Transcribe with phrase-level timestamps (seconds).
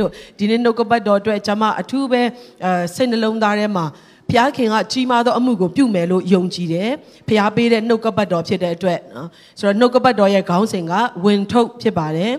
[0.00, 2.22] လို့ဒီနေ့နှုတ်ကပတ်တော်အတွက်ကျွန်မအထူးပဲ
[2.64, 3.86] အဲစိတ်နှလုံးသားထဲမှာ
[4.30, 6.90] ဖျားခင်ကကြီးမားသောအမှုကိုပြုမယ်လို့ယုံကြည်တယ်
[7.28, 9.28] ဖျားပေးတဲ့နှုတ်ကပတ်တော်ဖြစ်တဲ့အတွက်နော်
[9.58, 10.92] ဆိုတော့နှုတ်ကပတ်တော်ရဲ့ခေါင်းစဉ်က
[11.24, 12.32] ဝင်ထုတ်ဖြစ်ပါတယ်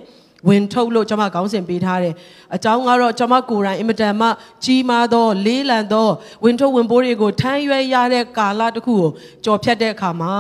[0.50, 2.14] ဝင်ထုတ်လို့ကျွန်မခေါင်းစဉ်ပေးထားတယ်
[2.55, 4.27] အကြောင်းကတော့ကျွန်မကိုယ်တိုင်အင်မတန်မှ
[4.63, 6.07] ကြီးမားသောလေးလံသော
[6.43, 9.09] ဝင်ထုတ်ဝင်ပိုးတွေကိုထမ်းရွက်ရတဲ့ကာလတစ်ခုကို
[9.45, 10.33] ကြော်ဖြတ်တဲ့အခါမှာ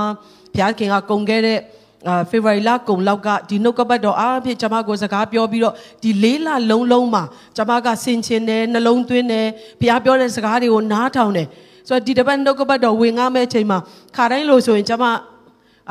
[0.53, 1.59] ဘုရားခင်ကကုံခဲ့တဲ့
[2.07, 5.73] အာဖေဖော်ဝါရီလကုံလောက်ကဒီနှုတ်ကပတ်တော်အားဖြင့်ကျွန်မကိုစကားပြောပြီးတော့
[6.03, 7.23] ဒီလေးလလုံးလုံးမှာ
[7.55, 9.47] ကျွန်မကဆင်ခြင်တယ်နှလုံးသွင်းတယ်
[9.79, 11.47] ဘုရားပြောတဲ့စကားတွေကိုနားထောင်တယ်
[11.87, 13.77] ဆိုတော့ဒီတပတ်နှုတ်ကပတ်တော်ဝင်ငါမဲ့ချိန်မှာ
[14.15, 15.05] ခါတိုင်းလို့ဆိုရင်ကျွန်မ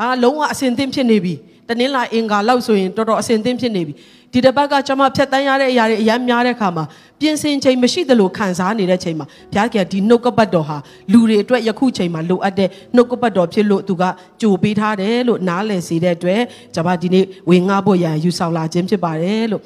[0.01, 1.33] အာလုံးဝအစင်သင့်ဖြစ်နေပြီ
[1.67, 3.93] တနင်္လာအင်္ဂါလောက်ဆိုရင်တော်တော်အစင်သင့်ဖြစ်နေပြီ
[4.33, 6.85] ဒီတစ်ပတ်ကကျွန်မဖြတ်တန်းရတဲ့အရာတွေအများများတဲ့ခါမှာ
[7.20, 10.76] ပြင်ဆင်ချိန်မရှိသလိုခံစားနေတဲ့ချိန်မှာဘုရားကဒီနှုတ်ကပတ်တော်ဟာ
[11.12, 14.02] လူတွေအတွက်ယခုချိန်မှာလိုအပ်တဲ့နှုတ်ကပတ်တော်ဖြစ်လို့သူက
[14.40, 16.42] ကြိုပေးထားတယ်လို့နားလည်စေတဲ့အတွက်
[16.74, 19.62] ကျွန်မဒီနေ့ဝင်ငါဖို့ရန်ယူဆောင်လာခြင်းဖြစ်ပါတယ်လို့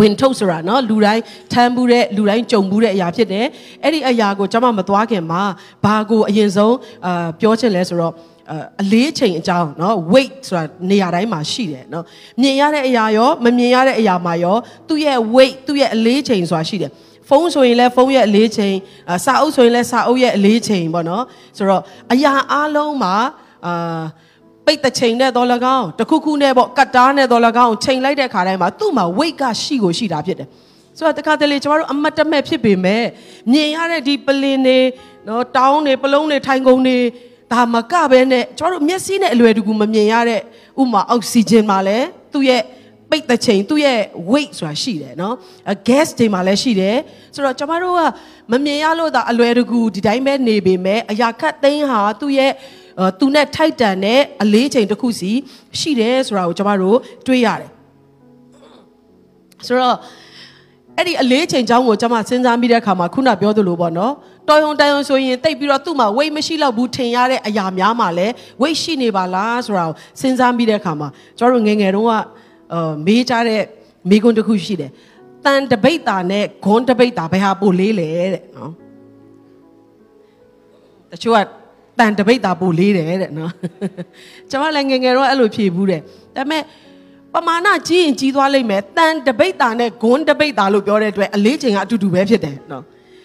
[0.00, 3.46] ဝင်ထုတ်ဆိုတာเนาะလူတိုင်းထမ်းဘူးတဲ့လူတိုင်းကြုံဘူးတဲ့အရာဖြစ်တယ်
[3.82, 5.42] အဲ့ဒီအရာကိုကျွန်မမသွားခင်မှာ
[5.84, 6.76] ဘာကိုအရင်ဆုံး
[7.06, 8.12] အာပြောချင်လဲဆိုတော့
[8.82, 12.04] အလေးချိန်အကြောင်းเนาะ weight ဆိုတာနေရာတိုင်းမှာရှိတယ်เนาะ
[12.40, 14.56] မြင်ရတဲ့အရာရောမမြင်ရတဲ့အရာမှာရော
[14.88, 16.90] သူ့ရဲ့ weight သူ့ရဲ့အလေးချိန်ဆိုတာရှိတယ်
[17.28, 18.74] ဖုန်းဆိုရင်လည်းဖုန်းရဲ့အလေးချိန်
[19.24, 21.24] စာအုပ်ဆိုရင်လည်းစာအုပ်ရဲ့အလေးချိန်ပေါ့နော်
[21.56, 23.14] ဆိုတော့အရာအလုံးမှာ
[23.66, 24.02] အာ
[24.66, 30.48] ပိတ်တဲ့ချိန်နဲ့တော့၎င်းတခုခုနဲ့ပေါ့ကတ်တားနဲ့တော့၎င်းချိန်လိုက်တဲ့ခါတိုင်းမှာသူ့မှာ weight ကရှိကိုရှိတာဖြစ်တယ်
[30.98, 33.04] ဆိုတော့တခါတလေကျမတို့အမတ်တမဲ့ဖြစ်ပေမဲ့
[33.52, 34.78] မြင်ရတဲ့ဒီပလင်တွေ
[35.28, 36.98] နော်တောင်းတွေပလုံးတွေထိုင်ကုန်တွေ
[37.53, 40.41] ဒါမကပဲနဲ့ကျမတို့မျက်စိနဲ့အလွယ်တကူမမြင်ရတဲ့
[40.81, 42.61] ဥမာအောက်ဆီဂျင်မှာလည်းသူ့ရဲ့
[43.09, 43.99] ပိတ်တဲ့ချိန်သူ့ရဲ့
[44.31, 45.35] weight ဆိုတာရှိတယ်နော်
[45.87, 46.97] gas တွေမှာလည်းရှိတယ်
[47.35, 48.01] ဆိုတော့ကျမတို့က
[48.51, 52.51] မမြင်ရလို့ဒါအလွယ်တကူဒီတိုင်းပဲနေပေမဲ့အရာခတ်သိမ်းဟာသူ့ရဲ့
[53.19, 55.31] သူနဲ့ထိုက်တန်တဲ့အလေးချိန်တစ်ခုစီ
[55.79, 57.69] ရှိတယ်ဆိုတာကိုကျမတို့တွေးရတယ်
[59.67, 59.97] ဆိုတော့
[60.97, 64.13] အဲ့ဒီအလေးချိန်ချောင်းကိုကျွန်မစဉ်းစားမိတဲ့အခါမှာခုနပြောသလိုပေါ့နော်
[64.47, 68.27] တော်ရုံတန်ရုံဆိုရင်တိတ်ပြီးတော့သူ့မှာ weight မရှိတော့ဘူးထင်ရတဲ့အရာများမှာလဲ
[68.61, 72.11] weight ရှိနေပါလားဆိုတာကိုစဉ်းစားမိတဲ့အခါမှာကျွန်တော်တို့ငယ်ငယ်တုန်းက
[72.73, 73.61] အာမေးကြတဲ့
[74.09, 74.91] မိကွန်းတစ်ခုရှိတယ်
[75.45, 78.71] တန်တပိတ်တာနဲ့ဂွန်းတပိတ်တာဘယ်ဟာပိုလေးလဲတဲ့နော်
[81.11, 81.39] တချို့က
[81.99, 83.51] တန်တပိတ်တာပိုလေးတယ်တဲ့နော်
[84.49, 86.01] ကျွန်မလည်းငယ်ငယ်တော့အဲ့လိုဖြေဘူးတဲ့
[86.35, 86.63] ဒါပေမဲ့
[87.33, 92.83] ပမာဏကြီးရင်ကြီးသွားလိမ့်မယ်တန်တပိတ်တာနဲ့ဂွန်းတပိတ်တာလို့ပြောတဲ့အတွက်အလေးချိန်ကအတူတူပဲဖြစ်တယ်နော်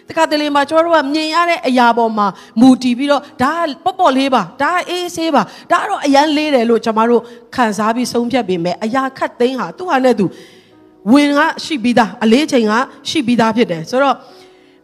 [0.09, 2.27] တခါတလေမှာကျွန်တော်တို့ကမြင်ရတဲ့အရာပေါ်မှာ
[2.61, 3.53] မူတည်ပြီးတော့ဒါ
[3.85, 7.23] ပေါ့ပေါ့လေးပါဒါအေးဆေးပါဒါတော့အရန်လေးတယ်လို့ကျွန်တော်တို့
[7.55, 10.27] ခံစားပြီးဆုံးဖြတ်ပေမဲ့အရာခတ်သိမ်းဟာသူ့ဟာနဲ့သူ
[11.13, 12.73] ဝင်ကရှိပြီးသားအလေးချိန်က
[13.09, 14.17] ရှိပြီးသားဖြစ်တယ်ဆိုတော့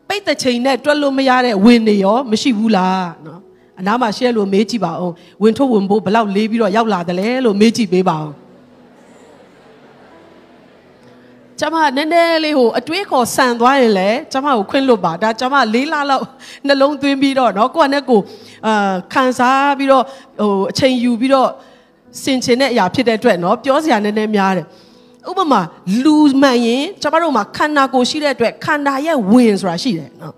[0.08, 3.40] ပိတ်တဲ့ချိန်နဲ့တွက်လို့မရတဲ့ဝင်နေရောမရှိဘူးလားနော်
[3.78, 5.12] အနားမှာရှဲလို့မေးကြည့်ပါဦး
[5.42, 8.43] ဝင်ထုတ်ဝင်ဖို့ဘလောက်လေးပြီးတော့ရောက်လာတယ်လဲလို့မေးကြည့်ပေးပါဦး
[11.59, 16.23] ကျမနည်းနည်းလေးဟိုအတွေးခေါ်ဆန်သွားရင်လည်းကျမကိုခွင့်လွတ်ပါဒါကျမလေးလလောက်
[16.67, 18.19] နှလုံးသွင်းပြီးတော့เนาะကိုကနဲ့ကို
[18.67, 20.03] အာခံစားပြီးတော့
[20.41, 21.49] ဟိုအချိန်ယူပြီးတော့
[22.23, 24.65] စင်ချင်တဲ့အရာဖြစ်တဲ့အတွက်เนาะပြောစရာနည်းနည်းများတယ်
[25.29, 25.61] ဥပမာ
[26.03, 30.33] လူမှန်ရင်ကျမတို့မှာခန္ဓာကိုယ်ရှိတဲ့အတွက်ခန္ဓာရဲ့ဝင်ဆိုတာရှိတယ်เนาะ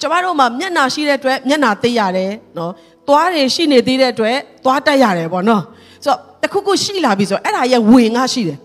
[0.00, 2.70] ကျမတို့မှာမျက်နာရှိတဲ့အတွက်မျက်နာသိရတယ်เนาะ
[3.08, 5.62] သွားတွေရှိနေသေးတဲ့အတွက်သွားတက်ရတယ်ပေါ့เนาะ
[6.04, 8.58] ဆိုတော့တခုခုရှိလာပြီဆိုတော့အဲ့ဒါရဲ့ဝင်ကရှိတယ်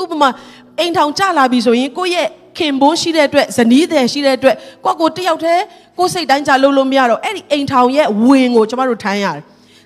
[0.00, 0.28] ဥပမာ
[0.81, 2.27] အိမ်ထောင်ကြလာပြီဆိုရင်ကိုယ့်ရဲ့
[2.57, 4.55] ခင်ဘိုးရှိတဲ့အတွက်ဇနီးတဲ့ရှိတဲ့အတွက်
[4.85, 5.63] ကိုယ့်ကိုတယောက်တည်း
[5.97, 9.41] ကိုယ်စိတ်တိုင်းကြလုံးလို့မရတော့အဲ့ဒီအိမ်ထောင်ရဲ့ဝင်ကိုကျမတို့ထမ်းရတယ်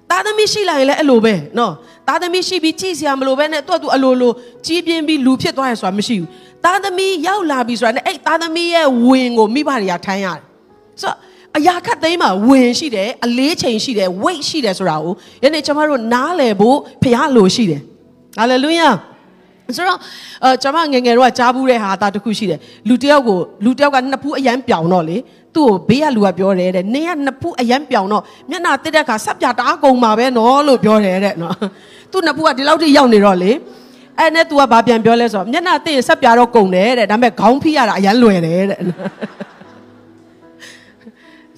[0.10, 1.74] သားသမီးရှိလာရင်လည်းအဲ့လိုပဲနော်
[2.08, 4.32] သားသမီးရှိပြီးကြည့်စရာမလိုပဲနဲ့သူ့သူအလိုလို
[4.66, 6.28] ကြီးပြင်းပြီးလူဖြစ်သွားရဆိုတာမရှိဘူး
[6.66, 10.42] သားသမီးရောက်လာပြီဆိုတာနဲ့အဲ့သားသမီးရဲ့ဝင်ကိုမိဘတွေကထမ်းရတယ်
[11.02, 11.18] ဆိုတော့
[11.58, 15.14] အရာခတ်သိမ်းမှာဝင်ရှိတယ်အလေးချိန်ရှိတယ် weight ရှိတယ်ဆိုတာကို
[15.44, 17.82] ယနေ့ကျမတို့နားလည်ဖို့ဖရားလိုရှိတယ်
[18.38, 18.90] ဟာလေလုယာ
[19.78, 19.98] ဆိုတော့
[20.44, 22.60] အဲကျွန်မငယ်ငယ်တော့ကြားဘူးတဲ့ဟာတာတခုရှိတယ်
[22.90, 25.18] လူတယောက်ကိုလူတယောက်ကနှစ်ဖူးအရန်ပြောင်တော့လေ
[25.56, 31.56] သူ့ကိုဘေးကလူကပြောတယ်တဲ့နင်းကနှစ်ဖူးအရန်ပြောင်တော့မျက်နှာတက်တဲ့ခါဆက်ပြတားကုန်ပါပဲနော်လို့ပြောတယ်တဲ့နော်
[32.12, 33.52] သူ့နှစ်ဖူးကဒီလောက်ထိရောက်နေတော့လေ
[34.20, 38.82] အဲ့နဲ့ तू ကဘာပြန်ပြောလဲဆိုတော့မျက်နှာတက်ရင်ဆက်ပြတော့ကုန်တယ်တဲ့ဒါပေမဲ့ခေါင်းဖိရတာအရန်လွယ်တယ်တဲ့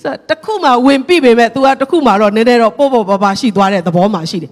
[0.02, 4.52] ဆိုတခုမှဝင်ပြီပေမဲ့ तू ကတခုမှတော့နည်းနည်းတော့ပေါ့ပေါ့ပါပါရှိသွားတဲ့သဘောမှရှိတယ်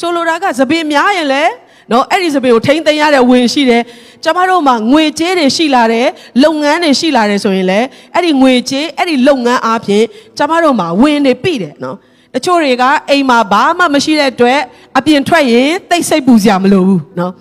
[0.00, 1.52] ဆိုလိုတာကသပင်များရင်လည်း
[1.92, 3.82] နော်အဲ့ဒီစပင်ကိုထိမ့်သိမ်းရတဲ့ဝင်ရှိတယ်
[4.24, 6.08] ကျမတို့မှာငွေကြေးတွေရှိလာတယ်
[6.44, 10.04] လုပ်ငန်းတွေရှိလာတယ်ဆိုရင်လည်းအဲ့ဒီငွေကြေးအဲ့ဒီလုပ်ငန်းအားဖြင့်
[10.38, 11.96] ကျမတို့မှာဝင်တွေပြည့်တယ်နော်
[12.34, 14.60] တချို့တွေကအိမ်မှာဘာမှမရှိတဲ့အတွက်
[14.98, 17.32] အပြင်ထွက်ရင်တိတ်ဆိတ်ပူစရာမလိုဘူးနော်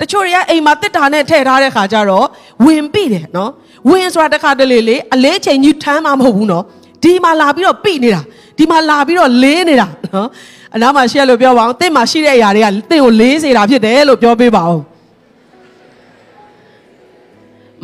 [0.00, 2.26] တချို့တွေကအိမ်မှာတစ်တာနဲ့ထည့်ထားတဲ့ခါကျတော့
[2.66, 3.50] ဝင်ပြည့်တယ်နော်
[3.90, 6.64] ဝင်ဆိုတာတစ်ခါတလေလေအလေးချိန်ကြီးထမ်းမှမဟုတ်ဘူးနော်
[7.02, 8.22] ဒီမှာလာပြီးတော့ပြည့်နေတာ
[8.58, 10.28] ဒီမှာလာပြီးတော့လေးနေတာနော်
[10.74, 14.82] အနားမှာရှိရလို့ပြောပါအောင်တင့်မှာရှိတဲ့အရာတွေကတင့်ကိုလေးစေတာဖြစ်တယ်လို့ပြောပေးပါအောင်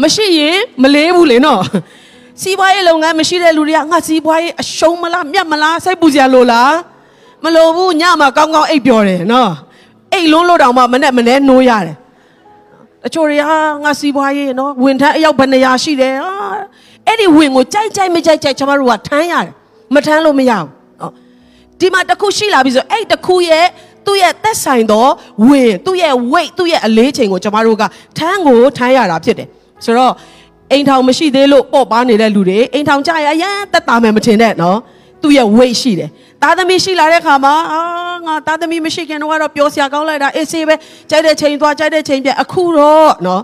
[0.02, 1.60] မရှိရင်မလေးဘူးလေနော်
[2.42, 6.72] စီးပွားရေးလုပ်ငန်းမရှိတဲ့လူတွေကငါစီးပွားရေးအရှုံးမလားမြတ်မလားစိတ်ပူစရာလို့လား
[7.44, 9.50] မလိုဘူးညမှာကောင်းကောင်းအိပ်ပျော်တယ်နော်
[10.12, 11.96] အိတ်လုံးလို့တောင်မှမနဲ့မနဲ့နိုးရတယ်
[13.06, 13.44] အချို့တွေက
[13.84, 16.32] ငါစီးပွားရေးနော်ဝင်ထမ်းအယောက်ဘယ်နှရာရှိတယ်ဟာ
[17.06, 19.52] အဲ့ဒီဝင်ကိုကြိုက်ကြိုက်မကြိုက်ကြိုက်ကျွန်တော်တို့ကထမ်းရတယ်
[19.94, 20.75] မထမ်းလို့မရဘူးနော်
[21.80, 23.66] ဒီမှာတစ်ခုရှိလာပြီဆိုအဲ့တစ်ခုရဲ့
[24.06, 25.06] သူ့ရဲ့သက်ဆိုင်သော
[25.48, 27.84] ဝင်သူ့ရဲ့ weight သူ့ရဲ့အလေးချိန်ကိုကျွန်တော်တို့က
[28.18, 29.48] ထမ်းကိုထမ်းရတာဖြစ်တယ်
[29.84, 30.12] ဆိုတော့
[30.72, 34.78] အိမ်ထောင်မရှိသေးလို့ပေါ့ပါနေတဲ့လူတွေအိမ်ထောင်ကြရရမ်းတက်တာမယ်မထင်နဲ့နော်
[35.22, 36.10] သူ့ရဲ့ weight ရှိတယ်
[36.42, 37.80] သားသမီးရှိလာတဲ့ခါမှာအာ
[38.26, 40.74] ငါသားသမီးမရှိခင်တော့ကတော့ပျော်စရာကောင်းလိုက်တာအေးဆေးပဲ
[41.10, 43.42] ကြိုက်တဲ့ချိန်သွားကြိုက်တဲ့ချိန်ပြအခုတော့နော်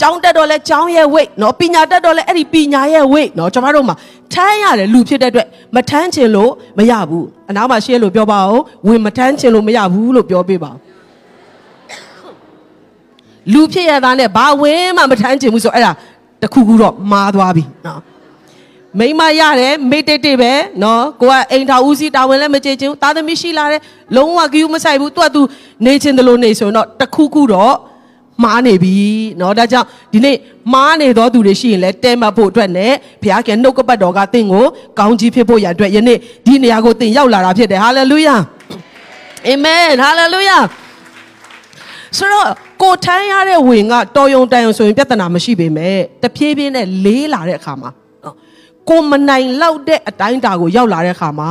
[0.00, 3.96] ကျောင်းတက်တော့လဲကျောင်းရဲ့ weight နော်ပညာတက်တော့လဲအဲ့ဒီပညာရဲ့ weight နော်ကျွန်တော်တို့မှာ
[4.32, 5.46] ထမ်းရတယ်လူဖြစ်တဲ့အတွက်
[5.76, 10.70] မထမ်းချင်လို့မရဘူးအနားမှာရှေ့လို့ပြောပါအောင်ဝင်မထမ်းချင်လို့မရဘူးလို့ပြောပေးပါ
[13.52, 15.92] လူဖြစ်ရတာနဲ့ဘာဝင်မှမထမ်းချင်ဘူးဆိုအဲ့ဒါ
[16.42, 18.00] တခုခုတော့မာသွားပြီနော်
[18.98, 20.52] မိမရတယ်မိတ်တိတ်တိတ်ပဲ
[20.82, 23.80] နော်ကိုကအိမ်ထောင်ဦးစီးတာဝန်လည်းမကြည့်ချင်ဘူးသားသမီးရှိလာတယ်
[24.16, 25.42] လုံးဝကယူမဆိုင်ဘူးသူကသူ
[25.86, 27.74] နေချင်တယ်လို့နေဆိုတော့တခုခုတော့
[28.43, 28.95] မားနေပြီ
[29.37, 30.35] เนาะဒါကြောင့်ဒီနေ့
[30.73, 34.65] မားနေသောသူတွေရှိရင်လည်းတဲမှတ်ဖို့အတွက်နဲ့ဘုရားခင်နှုတ်ကပတ်တော်ကသင်ကို
[34.99, 38.35] ကောင်းကြီးဖြစ်ဖို့ရန်အတွက်ယနေ့ဒီနေရာကိုသင်ရောက်လာတာဖြစ်တယ်ဟာလေလုယာ
[39.47, 40.57] အာမင်ဟာလေလုယာ
[42.17, 42.47] ဆိုတော့
[42.81, 47.91] ကိုထမ်းရတဲ့ဝင်ကတော်ယုံတန်ယုံဆိုရင်ပြဿနာမရှိပေမဲ့တဖြည်းဖြည်းနဲ့လေးလာတဲ့အခါမှာ
[48.89, 51.49] ကိုမနိုင်လောက်တဲ့အတိုင်းတာကိုရောက်လာတဲ့အခါမှာ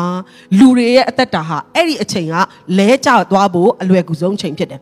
[0.58, 2.34] လူတွေရဲ့အသက်တာဟာအဲ့ဒီအချိန်က
[2.78, 4.80] လဲကျသွားဖို့အလွယ်ကူဆုံးချိန်ဖြစ်တယ်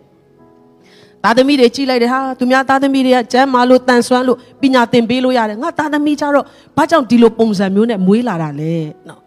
[1.23, 6.45] သားသမီးတွေကြီးလိုက်တယ်ဟာသူများသားသမီးတွေကကျမ်းမာလို့တန်ဆွမ်းလို့ပညာသင်ပေးလို့ရတယ်ငါသားသမီးကြတော့
[6.77, 8.75] ဘာကြောင့်ဒီလိုပုံစံမျိုးနဲ့မွေးလာတာလဲ
[9.09, 9.21] နော်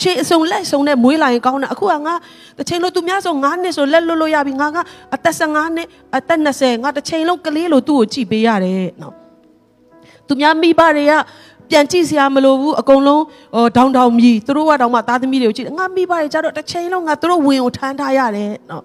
[0.00, 2.14] ခြေအစုံလက်စုံနဲ့မွေးလာရင်ကောင်းတယ်အခုကငါ
[2.58, 4.76] တစ်ချိန်လုံးသူများဆို9နှစ်ဆိုလက်လွတ်လို့ရပြီငါက
[5.14, 5.86] အသက်15နှစ်
[6.16, 9.14] အသက်20ငါတစ်ချိန်လုံးကလေးလိုသူ့ကိုကြည့်ပေးရတယ်နော်
[10.26, 11.12] သူများမိဘတွေက
[11.70, 13.22] ပြန်ကြည့်စရာမလိုဘူးအကုန်လုံး
[13.54, 18.84] ဟိုဒေါင်ဒေါင်မြည်သူတို့ကတောင်မှသားသမီးတွေကိုကြည့်ငါမိဘတွေကြတော့တစ်ချိန်လုံးငါသူတို့ဝင်ကိုထမ်းထားရတယ်နော်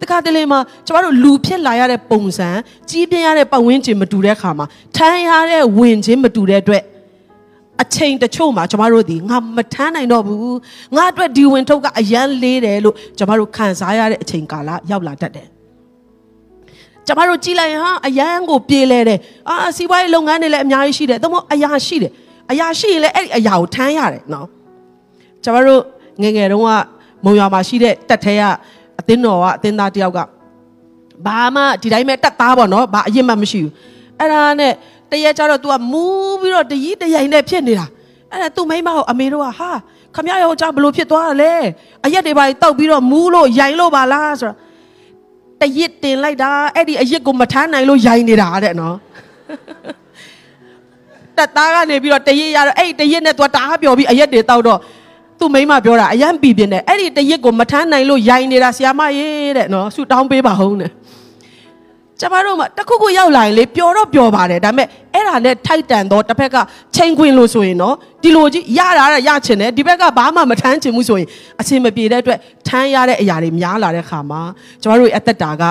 [0.00, 2.48] တခါတလေမှာကျမတို့လူဖြစ်လာရတဲ့ပုံစံ
[2.90, 4.66] ကြီးပြင်းရတဲ့ပတ်ဝန်းကျင်မတူတဲ့ခါမှာ
[4.96, 6.82] ထမ်းရတဲ့ဝင်ခြင်းမတူတဲ့အတွက်
[7.82, 10.58] အချိန်တချို့မှာကျမတို့ဒီငါမထမ်းနိုင်တော့ဘူး
[10.96, 15.48] ငါအတွက်ဒီဝင်ထုတ်ကအရန်လေးတယ်လို့ကျမတို့ခံစားရတဲ့အချိန်ကာလရောက်လာတတ်တယ်
[17.06, 19.18] ကျမတို့ကြည်လိုက်ရင်ဟာအရန်ကိုပြေးလဲတယ်
[19.48, 22.12] အာစီးပွားရေးလုပ်ငန်းတွေလည်းအများကြီးရှိတယ်သို့မဟုတ်အရာရှိတယ်
[22.50, 24.46] အရာရှိရင်လည်းအဲ့ဒီအရာကိုထမ်းရတယ်နော်
[25.44, 25.82] ကျမတို့
[26.22, 26.70] ငငယ်တုန်းက
[27.24, 28.42] မုံရွာမှာရှိတဲ့တက်ထဲက
[28.99, 30.19] အသင်းတော်ကအသင်းသားတယောက်က
[31.25, 33.71] ဘာမှဒီတိုင်းပဲတက်သားပေါ့နော်ဘာအရင်မှမရှိဘူး
[34.19, 34.73] အဲ့ဒါနဲ့
[35.11, 37.85] တရက်ကျတော့ तू ကမူးပြီးတော့တကြီးတရိုင်နဲ့ဖြစ်နေတာ
[38.31, 39.71] အဲ့ဒါ तू မိမကိုအမေတို့ကဟာ
[40.15, 41.53] ခမရယောက်ျားဘလို့ဖြစ်သွားလဲ
[42.05, 44.57] အရက်တွေပါတောက်ပြီးတော့မူးလို့ရိုင်လို့ပါလားဆိုတော့
[45.61, 48.95] တရစ်တင်လိုက်တာအဲ့ဒီအရစ်ကိုမထမ်းနိုင်လို့ရိုင်နေတာတဲ့နော်
[51.37, 54.79] တက်သားကနေပြီးတော့တရစ်ရတော့အဲ့ဒီတရစ်နဲ့ तू တအားပျော်ပြီးအရက်တွေတောက်တော့
[55.38, 60.90] သူ့မိမပြောတာအရန်ပြီပြင်းတယ်အဲ့ဒီတရစ်ကိုမထမ်းနိုင်လို့ရိုင်နေတာဆီယာမရေးတဲ့နော်ဆူတောင်းပေးပါဟုံးတဲ့
[62.20, 66.56] ကျမတို့မှတခုခုရောက်လာရင်လေပျော်တော့ပျော်ပါတယ်ဒါပေမဲ့အဲ့ဒါနဲ့ထိုက်တန်တော့တစ်ဖက်က
[66.96, 71.28] ချိန်ခွင်လို့ဆိုရင်နော်ဒီလိုကြီးရတာရချင်တယ်ဒီဘက်ကဘာမှမထမ်းချင်ဘူးဆိုရင်
[71.60, 72.38] အဆင်မပြေတဲ့အတွက်
[72.68, 74.40] ထမ်းရတဲ့အရာတွေများလာတဲ့ခါမှာ
[74.82, 75.62] ကျမတို့ရဲ့အသက်တာက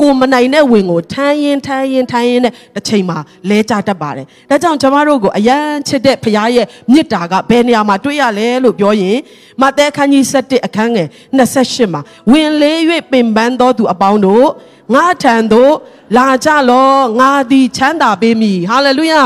[0.00, 9.18] ကိုမနိုင်တဲ့ဝင်ကိုထမ်းရင်ထမ်းရင်ထမ်းရင်နဲ့တစ်ချိန်မှာလဲကြတတ်ပါတယ်။ဒါကြောင့်ကျမတို့ကိုအယံချစ်တဲ့ဖခင်ရဲ့မြစ်တာကဘယ်နေရာမှာတွေ့ရလဲလို့ပြောရင်
[9.60, 12.00] မဿဲခန်းကြီး7အခန်းငယ်28မှာ
[12.32, 12.78] ဝင်လေး၍
[13.10, 14.46] ပင်ပန်းသောသူအပေါင်းတို့
[14.94, 15.72] ငါထံသို့
[16.16, 19.22] လာကြလောငါသည်ချမ်းသာပေးမည်ဟာလေလုယာ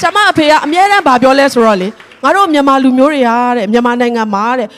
[0.00, 1.88] ကျမအဖေကအမြဲတမ်းဗာပြောလဲဆိုတော့လေ
[2.22, 4.68] ငါတို့မြန်မာလူမျိုးတွေဟာတဲ့မြန်မာနိုင်ငံမှာတဲ့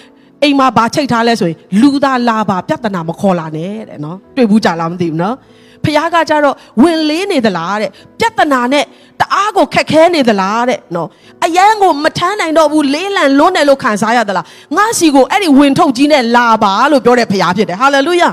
[0.42, 5.37] အိမ်မှာဗာချိတ်ထားလဲဆိုရင်လူသားလာပါပြဿနာမခေါ်လာနဲ့တဲ့နော်တွေ့ဘူးကြလားမသိဘူးနော်
[5.84, 8.84] ဖះကကြတော့ဝင်လေးနေသလားတဲ့ပြဿနာနဲ့
[9.20, 11.08] တအားကိုခက်ခဲနေသလားတဲ့နော်
[11.44, 14.46] အယမ်းကိုမထမ်းနိုင်တော့ဘူးလေးလံလွန်းတယ်လို့ခံစားရသလား
[14.76, 18.28] ငါစီကိုအဲ့ဒီဝင်ထုတ်ကြီးနဲ့လာပါလို့ပြောတဲ့ဖះဖြစ်တယ်ဟာလေလုယာ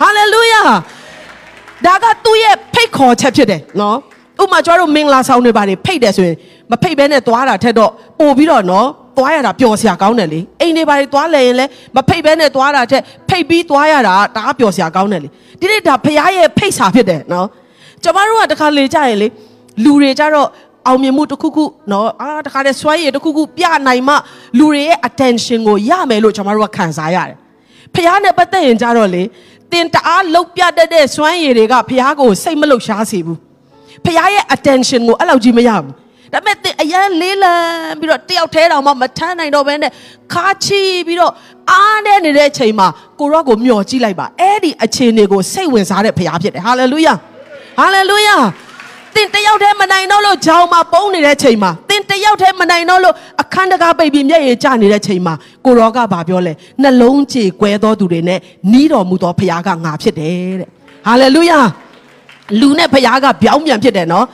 [0.00, 0.60] ဟာလေလုယာ
[1.86, 3.96] ဒါကသူ့ရဲ့ဖိတ်ခေါ်ချက်ဖြစ်တယ်နော်
[4.42, 6.36] ဥမာကျွန်တော်တို့မင်္ဂလာဆောင်တွေပါတယ်ဖိတ်တယ်ဆိုရင်
[6.70, 11.64] မဖိတ်ဘဲနဲ့သွားတာထက်တော့ပို့ပြီးတော့နော် သွားရတာပျော်စရာကောင်းတယ်လေအိမ်တွေဘာတွေသွားလဲရင်လဲ
[11.96, 15.28] မဖိတ်ဘဲနဲ့သွားတာထက်ဖိတ်ပြီးသွားရတာတအားပျော်စရာကောင်းတယ်လေ
[15.60, 17.46] ဒီနေ့ဒါဖရားရဲ့ဖိတ်စာဖြစ်တယ်နော်
[18.02, 19.28] ကျမတို့ကတခါလေကြရင်လေ
[19.84, 20.48] လူတွေကြတော့
[20.86, 24.14] အောင်မြင်မှုတစ်ခုခုနော်အာတခါတည်းစွမ်းရည်တစ်ခုခုပြနိုင်မှ
[24.58, 27.36] လူတွေရဲ့ attention ကိုရမယ်လို့ကျွန်တော်တို့ကခံစားရတယ်
[27.94, 29.22] ဖះနဲ့ပတ်သက်ရင်ကြတော့လေ
[29.72, 33.38] တင်တအားလှုပ်ပြတတ်တဲ့စွမ်းရည်တွေကဖះကိုစိတ်မလှုပ်ရှားစေဘူး
[34.04, 35.92] ဖះရဲ့ attention ကိုအဲ့လောက်ကြီးမရဘူး
[36.34, 37.54] ဒါပေမဲ့တင်အရန်လေးလံ
[38.00, 39.90] ပြီးတော့တယောက်တည်းတောင်မှမထမ်းနိုင်တော့ဘဲနဲ့
[40.32, 41.32] ခါချီပြီးတော့
[41.70, 42.86] အားနဲ့နေတဲ့အချိန်မှာ
[43.20, 47.14] ကိုရော့ကိုမျှော်ကြည့်လိုက်ပါအဲ့ဒီအခြေအနေကိုစိတ်ဝင်စားတဲ့ဖះဖြစ်တယ်ဟာလေလုယာ
[47.78, 48.36] ဟာလေလုယာ
[49.14, 58.38] တင်တယောက်တည်းမနိုင်တော့လို့ဂျောင်မှာပုံနေတဲ့ချိန်မှာတင်တယောက်တည်းမနိုင်တော့လို့အခန်းတကားပိတ်ပြီးမျက်ရည်ကျနေတဲ့ချိန်မှာကိုရောကဘာပြောလဲနှလုံးကြေကွဲသောသူတွေနဲ့
[58.72, 60.68] နီးတော်မူသောဖခင်ကငါဖြစ်တယ်တဲ့
[61.06, 61.58] ဟာလေလုယာ
[62.60, 64.26] လူနဲ့ဖခင်ကပြောင်းပြန်ဖြစ်တယ်နော်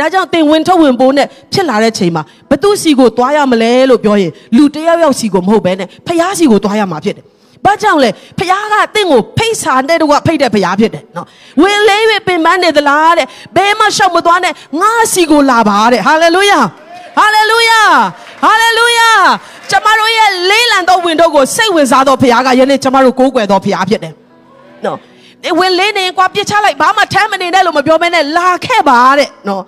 [0.00, 7.24] ဒါကြောင့်သင်ဝင်ထုတ်ဝင်ပိုးနဲ့ဖြစ်လာတဲ့ချိန်မှာဘသူစီကိုသွားရမလဲလို့ပြောရင်လူတယောက်ယောက်စီကိုမဟုတ်ဘဲနဲ့ဖះစီကိုသွားရမှာဖြစ်တယ်။
[7.64, 11.26] ဘာကြောင့်လဲဖះကတင့်ကိုဖိတ်စာတဲ့တော့ဖိတ်တဲ့ဖះဖြစ်တယ်နော်။
[11.62, 16.60] ဝင်လေးပဲပင်ပန်းနေသလားတဲ့။ဘဲမှရှောက်မသွားနဲ့ငါစီကိုလာပါတဲ့။ဟာလေလုယာ။
[17.18, 17.80] ဟာလေလုယာ။
[18.44, 19.10] ဟာလေလုယာ။
[19.70, 24.12] ကျမတို့ရဲ့လေးလံသောဝင်တော့ကိုစိတ်ဝင်စားသောဖះကယနေ့ကျမတို့ကိုးကွယ်သောဖះဖြစ်တယ်။
[24.84, 24.98] နော်။
[25.58, 29.62] ဝင်လေးနေကွာပြစ်ချလိုက်ဘာမှထမ်းမနေနဲ့လို့မပြောဘဲနဲ့လာခဲ့ပါတဲ့နော်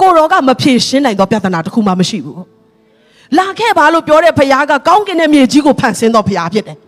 [0.00, 2.44] ကိုရောကမဖြေရှင်းနိုင်တော့ပြဿနာတစ်ခုမှမရှိဘူး
[3.38, 6.78] လာခဲ့ပါလို့ပြောတဲ့ဖခင်ကကောင်းကင်တဲ့မြေကြီးကိုဖန်ဆင်းတော်ဖခင်ဖြစ်တယ်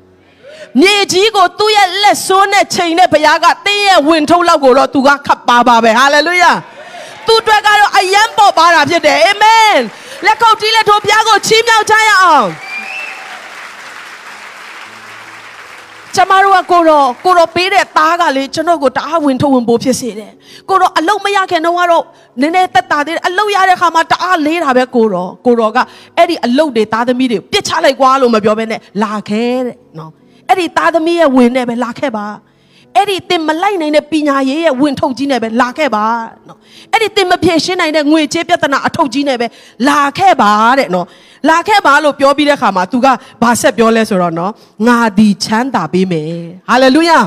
[0.82, 6.52] မြေကြီးကိုသူ့ရဲ့လက်စွန်းနဲ့ချိန်တဲ့ဘုရားကတင်းရဲ့ဝင်ထုတ်လောက်ကိုတော့သူကခတ်ပါပါပဲဟာလေလုယာ
[7.26, 9.76] သူ့အတွက်ကတော့အယံပေါ်ပါတာဖြစ်တယ်အာမင်
[10.26, 12.48] လက်ခုပ်တီးလက်ထိုးဘုရားကိုချီးမြှောက်ကြရအောင်
[16.16, 20.32] ကျမတို့ကကိုတော့ကိုတော့ပေးတဲ့သားကလေကျွန်တော်ကိုတအားဝင်ထုတ်ဝင်ပိုးဖြစ်စေတယ်
[20.68, 22.04] ကိုတော့အလုတ်မရခင်တော့ကတော့
[22.40, 25.78] နည်းနည်းတက်တာသေးတယ်အလုတ်ရတဲ့ခါမှာတအားလေးတာပဲကိုတော့ကိုတော့က
[26.16, 30.10] အဲ့ဒီအလုတ်တွေသားသမီးတွေပြစ်ချလိုက်ကွာလို့မပြောဘဲနဲ့လာခဲ့တဲ့နော်
[30.48, 32.26] အဲ့ဒီသားသမီးရဲ့ဝင်နဲ့ပဲလာခဲ့ပါ
[32.96, 36.04] အဲ့ဒီတင်မလိုက်နိုင်တဲ့ပညာရေးရဲ့ဝင်ထုတ်ကြီးနဲ့ပဲလာခဲ့ပါ
[36.48, 36.58] နော်
[36.92, 39.46] အဲ့ဒီတင်မဖြေရှင်းနိုင်တဲ့ငွေကြေးပြဿနာအထုတ်ကြီးနဲ့ပဲ
[39.88, 41.06] လာခဲ့ပါတဲ့နော်
[41.50, 43.06] လာခဲ့ပါလို့ပြောပြီးတဲ့ခါမှာ तू က
[43.42, 44.52] ဘာဆက်ပြောလဲဆိုတော့နော်
[44.88, 46.30] ငါဒီချမ်းသာပေးမယ်
[46.68, 47.18] ဟာလေလုယာ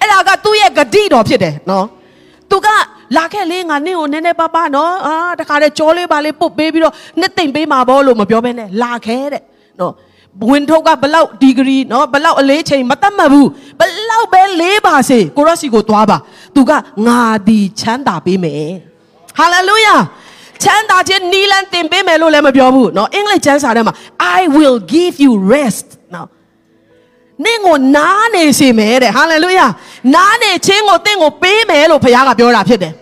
[0.00, 1.86] အဲ့ဒါကသူ့ရဲ့ဂတိတော်ဖြစ်တယ်နော်
[2.50, 2.68] तू က
[3.18, 9.42] လာခဲ့လေငါနင့်ကိုနည်းနည်းပါးပါးနော်အာတခါတည်းကြောလေးပါလေးပုတ်ပေးပြီးတော့နှစ်သိမ့်ပေးမှာပေါ့လို့မပြောဘဲနဲ့လာခဲ့တဲ့
[9.80, 9.92] နော်
[10.50, 13.48] ဝင်ထုတ်ကဘလောက်ဒီဂရီနော်ဘလောက်အလေးချိန်မတတ်မှတ်ဘူး
[13.80, 16.16] ဘလောက်ပဲလေးပါစေကိုရော့စီကိုသွားပါ
[16.54, 16.72] သူက
[17.06, 18.70] ငါဒီချမ်းသာပေးမယ်
[19.38, 19.96] ဟာလေလုယာ
[20.62, 23.94] ချမ်းသာခြင်းနီလန်တင်ပေးမယ်လို့လည်းမပြောဘူးနော်အင်္ဂလိပ်ကျမ်းစာထဲမှာ
[24.38, 26.28] I will give you rest နော်
[27.44, 29.66] နင့်ကိုနားနေစေမယ်တဲ့ဟာလေလုယာ
[30.14, 32.92] နားနေခြင်းကိုတင့်ကိုပေးမယ်လို့ဘုရားကပြောတာဖြစ်တယ်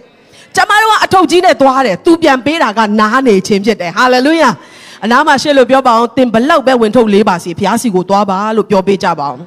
[0.57, 4.51] ကျမတို့ကအထုပ်ကြီးနဲ့သွားတယ်သူပြန်ပေးတာကနားနေခြင်းဖြစ်တယ်ဟာလေလုယာ
[5.05, 9.43] အနားမှာရှေ့လို့ပြောပါအောင်တင်ဘလောက်ပဲဝင်ထုတ်လေးပါစီဘုရားစီကိုသွားပါလို့ပြောပေးကြပါအောင်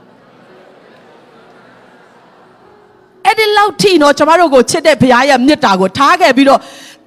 [3.26, 6.60] အဲ့ဒီလောက်ထိနော်ကျမတို့ကိုချစ်တဲ့ဘုရားရဲ့မြတ်တာကိုထားခဲ့ပြီးတော့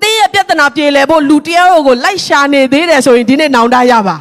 [0.03, 4.17] တင်းရဲ့ပြဿနာပြေလည်ဖို့လူတယောက်ကိုလိုက်ရှာနေသေးတယ်ဆိုရင်ဒီနေ့နောင်တရပါ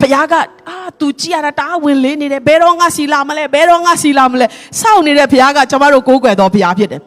[0.00, 0.34] ဘုရားက
[0.68, 4.46] အာ तू ကြည်ရတာတအားဝင်လေးနေတယ်ဘယ်တော့ငါစီလာမလဲဘယ်တော့ငါစီလာမလဲ
[4.80, 7.00] စောင့်နေတဲ့ဘုရားကကျမတို့ကိုးကွယ်တော်ဘုရားဖြစ်တယ်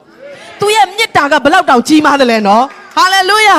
[0.59, 2.63] သူရဲ့မြတ်တာကဘလောက်တောင်ကြီးမားတယ်လဲနော်
[2.97, 3.57] ဟာလေလုယာ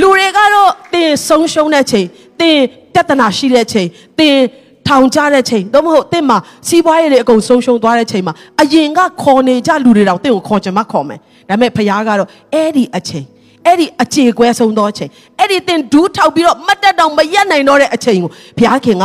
[0.00, 2.06] လူတွေကတော့တင်ဆုံးရှုံးတဲ့ချိန်
[2.40, 2.58] တင်
[2.94, 3.88] ပြဿနာရှိတဲ့ချိန်
[4.18, 4.36] တင်
[4.88, 6.38] ထောင်ကြတဲ့ချိန်သို့မဟုတ်တင့်မှာ
[6.68, 13.26] စီးပွားရေးတွေအကုန်ဆုံးရှုံးသွားတဲ့ချိန်မှာအရင်ကခေါ်နေကြလူတွေတောင်တင့်ကိုခေါ်ချင်မှခေါ်မယ်ဒါပေမဲ့ဖခင်ကတော့အဲ့ဒီအချိန်
[13.66, 19.04] အဲ့ဒီအခြေကွဲဆုံးသောအချိန်အဲ့ဒီတင်ဒူးထောက်ပြီးတော့မတ်တက်တောင်မရက်နိုင်တော့တဲ့အချိန်ကိုဘုရားခင်က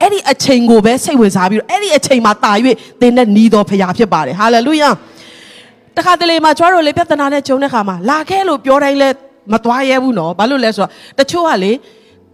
[0.00, 2.52] အဲ့ဒီအချိန်ကိုပဲစိတ်ဝင်စားပြီးတော့အဲ့ဒီအချိန်မှာတာ၍
[3.00, 4.90] သင်နဲ့နီးတော်ဖခင်ဖြစ်ပါတယ်ဟာလေလုယာ
[5.96, 9.08] တခါတလေမှာကျွားတို့လေပြဿနာနဲ့ဂျုံတဲ့ခါမှာလာခဲ့လို့ပြောတိုင်းလဲ
[9.52, 11.72] မသွားရဲဘူးနော်ဘာလို့လဲဆိုတော့တချို့ကလေ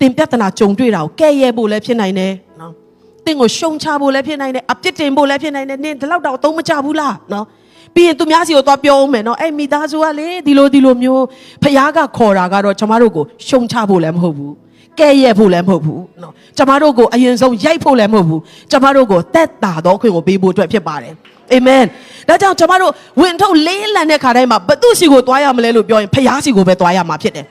[0.03, 2.73] တင်ပြဿနာကြုံတွေ့တာကိုကဲရဲဖို့လည်းဖြစ်နိုင်တယ်နော်
[3.27, 7.45] တင်ကိုရှုံချဖို့လည်းဖြစ်နိုင်တယ်အပြစ်တင်ဖို့လည်းဖြစ်နိုင်တယ်နင်ဒီလောက်တော့အသုံးမချဘူးလားနော်
[7.95, 11.25] ပြီးရင်သူများစီကိုသွားပြောအောင်မယ်နော်အဲ့မိသားစုကလေဒီလိုဒီလိုမျိုး
[11.63, 14.53] ဖះကခေါ်တာကတော့ကျမတို့ကိုရှုံချဖို့လည်းမဟုတ်ဘူး
[15.01, 18.41] ကဲရဲဖို့လည်းမဟုတ်ဘူးနော်ကျမတို့ကိုအရင်ဆုံးရိုက်ဖို့လည်းမဟုတ်ဘူး
[18.71, 21.15] ကျမတို့ကိုတက်တာတော့ခွင့်ကိုပေးဖို့အတွက်ဖြစ်ပါတယ်
[21.53, 21.85] အာမင်
[22.29, 27.49] ဒါကြောင့်ကျမတို့ဝင်ထုတ်လေးလံတဲ့ခါတိုင်းမှာဘသူစီကိုသွားရမလဲလို့ပြောရင်ဖះစီကိုပဲသွားရမှာဖြစ်တယ်တ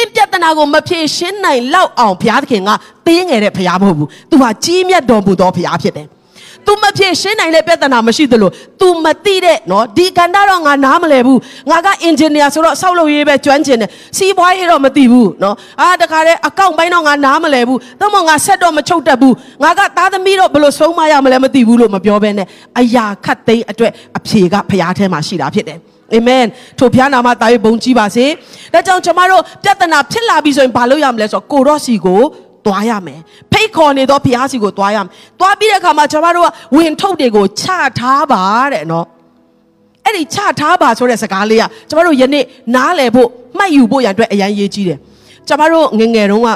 [0.00, 2.70] င့်ပြဿနာကိုမဖြေရှင်းနိုင်လောက်အောင်ဘုရားသခင်က
[3.06, 6.08] တင်းငယ်တဲ့ဘုရားမဟုတ်ဘူး။ तू ဟာကြီးမြတ်တော်မူသောဘုရားဖြစ်တယ်။
[6.66, 8.50] तू မဖြေရှင်းနိုင်တဲ့ပြဿနာမရှိသလို
[8.80, 11.38] तू မသိတဲ့နော်ဒီကန္တာတော့ငါနားမလဲဘူး။
[11.70, 22.46] ငါကအင်ဂျင်နီယာဆိုတော့ဆောက်လုပ်ရေးပဲကျွမ်းကျင်တယ်။စီးပွားရေးတော့မသိဘူးနော်။အာတခါတည်းအကောင့်ပိုင်းတော့ငါနားမလဲဘူး။သို့မဟုတ်ငါဆက်တော့မချုပ်တတ်ဘူး။ငါကသားသမီးတော့ဘယ်လိုဆုံးမရမလဲမသိဘူးလို့မပြောဘဲနဲ့
[22.78, 25.78] အရာခတ်သိမ်းအတွက်အဖြေကဘုရားထဲမှာရှိတာဖြစ်တယ်။
[26.13, 26.45] အာမင်
[26.79, 28.25] ထိုဖျားနာမတာ၍ဘုံကြီးပါစေ
[28.73, 32.21] ဒါကြောင့်ကျွန်တော်တို့ပြဿနာဖြစ်လာပြီဆိုရင်ဘာလုပ်ရမလဲဆိုတော့ကိုရော့စီကို
[32.65, 33.19] သွားရမယ်
[33.51, 35.09] ဖိတ်ခေါ်နေတော့ဘုရားစီကိုသွားရမယ်
[35.39, 37.63] သွားပြီးတဲ့အခါမှာကျွန်တော်တို့ကဝင်ထုတ်တွေကိုချ
[37.99, 38.43] ထားပါ
[38.73, 39.05] တဲ့နော်
[40.03, 42.45] အဲ့ဒီချထားပါဆိုတဲ့စကားလေးကကျွန်တော်တို့ယနေ့
[42.75, 44.99] နားလည်ဖို့မှတ်ယူဖို့ရန်အတွက်အရန်ရေးကြီးတယ်
[45.47, 46.49] ကျွန်တော်တို့ငငယ်တုန်းက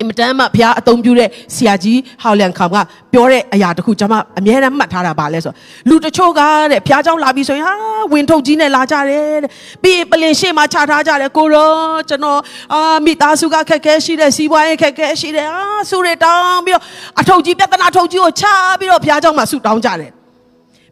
[0.00, 2.76] အင်မတန်မှဘုရားအသုံးပြုတဲ့ဆရာကြီးဟောက်လန်ခေါင်က
[3.12, 5.52] ပြောတဲ့အရာတခုကျွန်မအမြဲတမ်းမှတ်ထားတာပါလဲဆို
[5.88, 7.74] လူတချို့ကတဲ့ဘုရားเจ้าလာပြီဆိုရင်ဟာ
[8.12, 9.50] ဝင်ထုတ်ကြီးနဲ့လာကြတယ်တဲ့
[9.82, 11.70] ပြီးပလင်ရှေ့မှာခြာထားကြတယ်ကိုရော
[12.08, 12.40] ကျွန်တော်
[12.72, 16.84] အာမိသားစုကခက်ခဲရှိတယ်စီးပွားရေးခက်ခဲရှိတယ်အာဆူရတောင်းပြီးတော့
[17.20, 18.44] အထုတ်ကြီးပြဿနာထုတ်ကြီးကိုချ
[18.80, 20.10] ပြီးတော့ဘုရားเจ้าမှာဆူတောင်းကြတယ်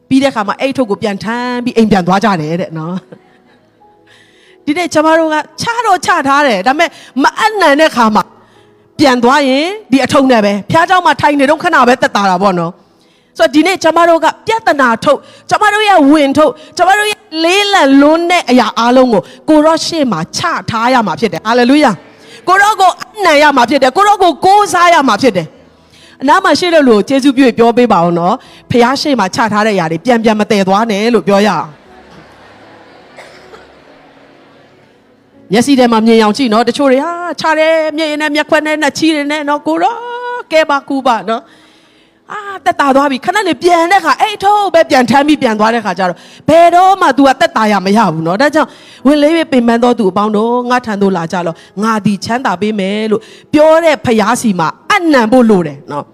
[0.08, 2.96] ပြီးတဲ့ခါမှာအဲ့ထုတ်ကိုပြန်ထမ်းပြီးအိမ်ပြန်သွားကြတယ်တဲ့နော်
[4.64, 6.90] ဒီနေ့ကျမတို့ကချတော့ချထားတယ်ဒါပေမဲ့
[7.22, 8.22] မအနံတဲ့ခါမှာ
[8.98, 12.72] ပြန်သွားရင်ဒီအထုံနဲ့ပဲဖះเจ้าမှာထိုင်နေတော့ခဏပဲတက်တာတာပေါ့နော်
[13.38, 15.18] ဆိုတော့ဒီနေ့ကျမတို့ကပြဿနာထုတ်
[15.50, 21.92] ကျမတို့ရဲ့ဝင်ထုတ်ကျမတို့ရဲ့လေးလံလွန်းတဲ့အရာအလုံးကိုကိုရောရှေ့မှာချထားရမှာဖြစ်တယ်ဟာလေလုယာ
[22.48, 25.46] ကိုရောကိုအနံ့ရမှာဖြစ်တယ်ကိုရောကိုကိုးစားရမှာဖြစ်တယ်
[26.22, 28.34] အနားမှာရှိတဲ့လူကိုကျေးဇူးပြုပြောပေးပါအောင်နော်
[28.70, 31.66] ဖះရှေ့မှာချထားတဲ့အရာတွေပြန်ပြန်မတည်သွားနဲ့လို့ပြောရအောင်
[35.51, 39.95] မျက်စိထဲမှာမြင်အောင်ကြည့်နော်တချို့တွေဟာခြားတယ်မျက်ရည်နဲ့မျက်ခွက်နဲ့နှချီးတယ်နဲ့နော်ကိုရော
[40.51, 41.43] ကဲပါကူပါနော်
[42.31, 46.17] အာတက်တာသွားပြီခဏလေးပြန်တဲ့ခါအဲ့ထိုးပဲပြန်ထမ်းပြီးပြန်သွားတဲ့ခါကျတော့
[46.49, 48.69] ဘယ်တော့မှ तू ကတက်တာရမရဘူးနော်ဒါကြောင့်
[49.05, 53.21] ဝင်လေးပဲပင်ပန်းတော့သူအပေါင်းတို့ငါထံသို့လာကြလို့ငါဒီချမ်းသာပေးမယ်လို့
[53.53, 56.05] ပြောတဲ့ဖျားစီမှာအနံဖို့လိုတယ်နော်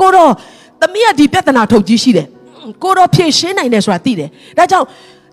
[0.00, 0.30] ကိုတော့
[0.80, 2.26] သမီးကဒီပြဿနာထုတ်ကြီးရှိတယ်
[2.82, 4.86] ကိုတော့ဖြည့်ရှင်းနိုင်တယ်ဆိုတာသိတယ်ဒါကြောင့်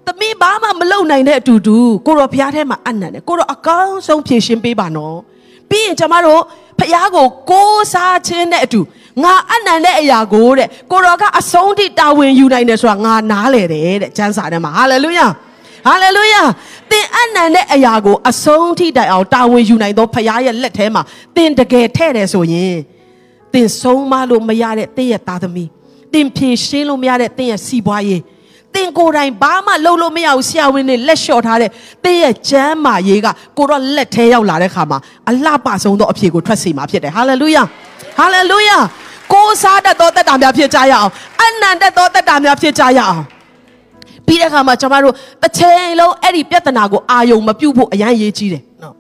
[0.08, 5.18] သမီးဘာမှမလုပ်နိုင်တဲ့အတူတူကိုတော့ဖျားထဲမှာအနံ့တယ်ကိုတော့အကောင်းဆုံးဖြည့်ရှင်းပေးပါနော်
[5.70, 6.42] ပြီးရင်ကျမတို့
[6.80, 8.80] ဖျားကိုကိုးစားခြင်းတဲ့အတူ
[9.24, 15.28] ငါအနံ့တဲ့အရာကိုတဲ့ကိုတော်ကအဆုံးထိတာဝန်ယူနိုင်တယ်ဆိုတာငါနားလေတယ်တဲ့ကျမ်းစာထဲမှာဟာလေလုယာ
[15.88, 16.42] ဟာလေလုယာ
[16.92, 21.02] သင်အနံ့တဲ့အရာကိုအဆုံးထိတိုင်အောင်တာဝန်ယူနိုင်သောဖခင်ရဲ့လက်ထဲမှာ
[21.36, 22.76] သင်တကယ်ထဲ့တယ်ဆိုရင်
[23.54, 25.70] သင်ဆုံးမလို့မရတဲ့သင်ရဲ့သားသမီး
[26.14, 28.26] သင်ဖြေရှင်းလို့မရတဲ့သင်ရဲ့စီးပွားရေးသ
[28.82, 31.70] င်ကိုယ်တိုင်ဘာမှလုပ်လို့မရဘူးဆရာဝန်တွေလက်လျှော့ထားတဲ့
[32.04, 33.28] သင်ရဲ့ကျမ်းမာရေးက
[33.58, 34.98] ကိုတော့လက်ထဲရောက်လာတဲ့ခါမှာ
[35.30, 37.64] အလှပဆုံးသောအဖြေကိုထွက်စေမှာဖြစ်တယ်ဟာလေလုယာ
[38.18, 38.78] ဟာလေလုယာ
[39.34, 41.10] ကိုးစားတတ်သောတက်တာများဖြစ်ကြရအောင်
[41.42, 43.24] အနန္တသောတက်တာများဖြစ်ကြရအောင်
[44.28, 48.94] ပြီးတဲ့အခါမှာကျွန်တော်တို့တစ်ချိန်လုံးအဲ့ဒီပြဿနာကိုအာယုံမပြုတ်ဖို့အရန်ရေးကြီးတယ်နော်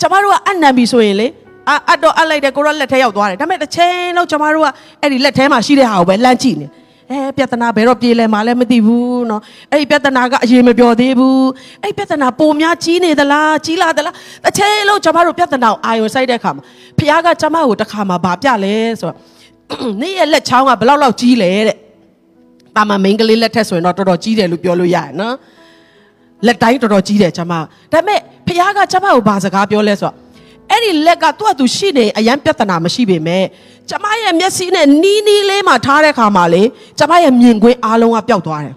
[0.00, 1.26] ကျွန်တော်တို့ကအနံပြီဆိုရင်လေ
[1.70, 4.68] အအတော့အလိုက်တဲ့ကိုရောလက်ထဲရောက်သွားတယ်ဒါပေမဲ့တစ်ချိန်လုံးကျွန်တော်တို့က
[5.00, 6.66] အဲ့ဒီလက်ထဲမှာရှိတဲ့ဟာကိုပဲလှမ်းကြည့်နေ
[7.11, 11.47] အဲပြဿနာဘယ်တော့ပြေလဲမှလည်းမသိဘူးเนาะအဲ့ဒီပြဿနာကအရေးမပြောသေးဘူး
[11.83, 16.63] အဲ့ဒီပြဿနာပုံများကြီးနေသလားကြီးလာသလားတစ်ချိန်လုံးကျွန်တော်တို့ပြဿနာကိုအာယုံစိုက်တဲ့အခါမှာ
[16.97, 19.17] ဖခင်ကကျွန်မကိုတစ်ခါမှဗာပြလဲဆိုတော့
[20.01, 21.77] နေ့ရဲ့လက်ချောင်းကဘယ်လောက်လောက်ကြီးလဲတဲ့
[22.75, 25.35] တာမမိန်ကလေးလက်ထက်ဆိုရင်တော့တော်တော်ကြီးတယ်လို့ပြောလို့ရတယ်နော်
[26.45, 30.15] လက်တိုင်းတော်တော်ကြီးတယ်ကျွန်မဒါပေမဲ့ဖခင်ကကျွန်မကိုဘာစကားပြောလဲဆိုတော့
[30.70, 33.44] အဲ့ဒီလက်ကသူ့အတူရှိနေအရန်ပြဿနာမရှိပေမဲ့
[33.90, 36.62] ကျမရဲ့မျက်စိနဲ့နီးနီးလေးမှထားတဲ့ခါမှာလေ
[36.98, 38.74] ကျမရဲ့မြင်ကွင်းအားလုံးကပျောက်သွားတယ်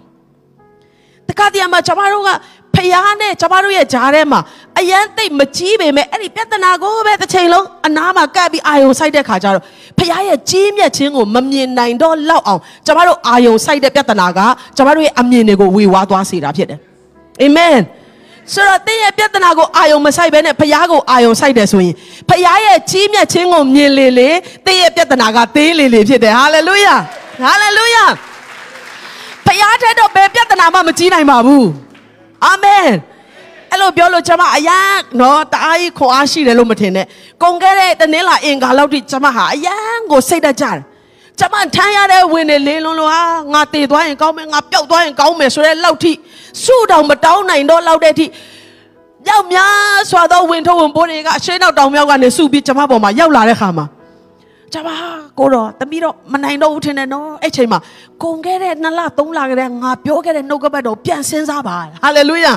[1.28, 2.30] တခါတည်းမှာကျမတို့က
[2.76, 4.40] ဖျားနဲ့ကျမတို့ရဲ့ဂျားထဲမှာ
[4.78, 9.64] အရန်သိပ်မကြီးပေမဲ့အဲ့ဒီပြဿနာကိုပဲတစ်ချိန်လုံးအနားမှာကပ်ပြီးအာယုံဆိုင်တဲ့ခါကျတော့
[9.98, 14.40] ဖျားရဲ့ကြီးမြတ်ခြင်းကိုမမြင်နိုင်တော့လောက်အောင်ကျမတို့အာယုံဆိုင်တဲ့ပြဿနာက
[14.76, 16.80] ကျမတို့ရဲ့အမြင်တွေကိုဝေဝါးသွားစေတာဖြစ်တယ်
[17.42, 17.76] အာမင်
[18.54, 21.94] ဆိုတော့တင်းရဲ့ပြဿနာကိုအာယုံမဆိုင်ဘဲနဲ့ဖခင်ကိုအာယုံဆိုင်တယ်ဆိုရင်
[22.28, 24.30] ဖခင်ရဲ့ကြီးမြတ်ခြင်းကိုမြင်လေလေ
[24.66, 26.96] တင်းရဲ့ပြဿနာကသေးလေလေဖြစ်တယ်ဟာလေလုယာ
[27.42, 28.04] ဟာလေလုယာ
[29.46, 31.66] ဖခင်တဲ့တော့ဘယ်ပြဿနာမှမကြီးနိုင်ပါဘူး
[32.44, 32.88] အာမင်
[33.70, 34.78] အဲ့လိုပြောလို့ကျွန်မအယံ
[35.20, 37.06] နော်တအားကြီးခွန်အားရှိတယ်လို့မထင်နဲ့
[37.42, 39.74] ကုန်ခဲ့တဲ့တနင်္လာအင်္ဂါလောက်ထိကျွန်မဟာအယံ
[40.10, 40.78] ကိုစိတ်တကြတယ်
[41.38, 46.12] ကျွန်မထမ်းရတဲ့ဝင်နေလေးလုံးလုံးဟာငါတည်သွားရင်ကောင်းမယ်ငါပျောက်သွားရင်ကောင်းမယ်ဆိုတဲ့လောက်ထိ
[46.64, 48.26] စုတောင်မတောင်းနိုင်တော့လောက်တဲ့အထိ
[49.28, 49.74] ရောက်များ
[50.10, 53.86] စွာသောဝင်ထုတ်ဝင်ပိုးတွေကအရှင်းနောက်တောင်မြောက်ကနေစုပြီးကျွန်မပေါ်မှာရောက်လာတဲ့ခါမှာ
[54.72, 54.90] ကျွန်မ
[55.38, 57.78] ကိုတော့တမီတော့မနိုင်တော့ဘူးထင်တယ်နော်အဲ့ချိန်မှာ
[58.22, 62.52] ကုန်ခဲ့တဲ့2လ3လကတည်းကငါပြောခဲ့တဲ့နှုတ်ကပတ်တော်ပြန်စင်းစားပါဟာလေလုယာ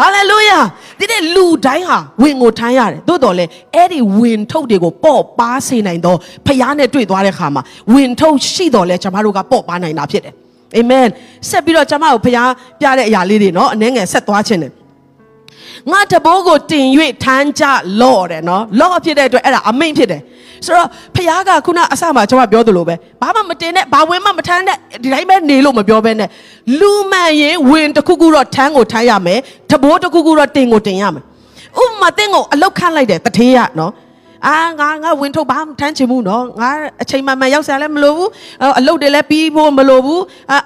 [0.00, 0.58] ဟာလေလုယာ
[0.98, 7.62] ဒီတဲ့လူတိုင်းဟာဝင်ကိုထမ်းရတယ်သို့တော်လေအဲ့ဒီဝင်ထုတ်တွေကိုပေါ့ပါစေနိုင်တော့ဖျားနဲ့တွေ့သွားတဲ့ခါမှာ
[7.94, 10.34] ဝင်ထုတ်ရှိတော်လဲကျွန်မတို့ကပေါ့ပါနိုင်တာဖြစ်တယ်
[10.76, 11.06] အာမင်
[11.48, 14.72] ဆက်ပြီးတော့ကျွန်မကိုဖျားပြတဲ့အရာလေးတွေနော်အနှဲငယ်ဆက်သွားခြင်းတယ်
[15.92, 16.86] ငါတဘိုးကိုတင်၍
[17.24, 17.64] ထမ်းကြ
[18.00, 20.22] လော့တယ်နော်လော့ဖြစ်တဲ့အတွက်အဲ့ဒါအမိန့်ဖြစ်တယ်
[20.66, 26.28] ဆိုတော့ဖခင်ကခုနအစမှာကျွန်မပြောသလိုပဲဘာမှမတင်နဲ့ဘာဝင်မှမထမ်းနဲ့ဒီတိုင်းပဲနေလို့မပြောဘဲနဲ့
[26.80, 29.38] လူမှန်ရင်ဝင်တစ်ခုခုတော့ထမ်းကိုထမ်းရမယ်
[29.70, 31.24] တဘိုးတစ်ခုခုတော့တင်ကိုတင်ရမယ်
[31.82, 33.92] ဥပမာတင်ကိုအလောက်ခန့်လိုက်တယ်တထေးရနော်
[34.46, 36.70] အာငါငါဝင်ထုတ်ဘာမှထမ်းချင်ဘူးနော်ငါ
[37.02, 38.30] အချိန်မှန်မှန်ရောက်စရာလည်းမလိုဘူး
[38.78, 40.22] အလုပ်တွေလည်းပြီးဖို့မလိုဘူး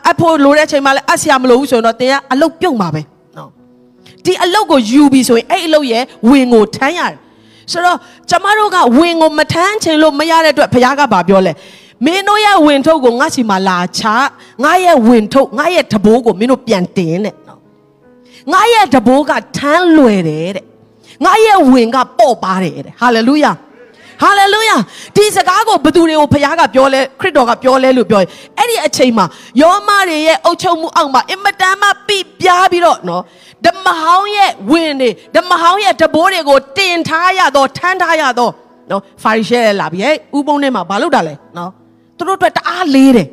[0.07, 3.12] အပ်ဖို့လိုတဲ့အချိန်မှလည်းအပ်စရာမလိုဘူးဆိုတော့တင်ကအလုပ်ပြုတ်မှာပဲနော်
[4.25, 7.19] ဒီအလုပ်ကိုယူပြီးဆိုရင်အဲ့အလုပ်ရဲ့ဝင်ကိုထမ်းရတယ်
[7.73, 7.99] ဆိုတော့
[8.31, 11.53] ကျမတို့ကဝင်ကိုမထမ်းချင်လို့မရတဲ့အတွက်ဘုရားကဗာပြောလဲ
[12.05, 14.03] မင်းတို့ရဲ့ဝင်ထုတ်ကိုငါစီမှာလာချ
[14.65, 17.61] ငါရဲ့ဝင်ထုတ်ငါရဲ့တဘိုးကိုမင်းတို့ပြန်တင်တဲ့နော်
[18.53, 20.65] ငါရဲ့တဘိုးကထမ်းလွယ်တယ်တဲ့
[21.25, 23.53] ငါရဲ့ဝင်ကပေါ့ပါတယ်တဲ့ဟာလေလုယာ
[24.23, 24.77] ဟာလေလုယာ
[25.17, 29.27] ဒီစကားကိုဘသူတွေကိုဖခင်ကပြောလဲခရစ်တော်ကပြောလဲလို့ပြောရင်အဲ့ဒီအချိန်မှာ
[29.63, 33.23] ယောမတွေရဲ့အုပ်ချုပ်မှုအောက်မှာအင်မတန်မှပြပြားပြီးတော့နော်
[33.67, 38.53] ဓမ္မဟောင်းရဲ့ဝင်တွေဓမ္မဟောင်းရဲ့တဘိုးတွေကိုတင်ထားရတော့ထမ်းထားရတော့
[38.91, 41.71] နော်ဖာရိရှဲလာပြီဟဲ့ဥပုံထဲမှာဘာလုပ်တာလဲနော်
[42.17, 43.29] သူတို့အတွက်တအားလေးတယ်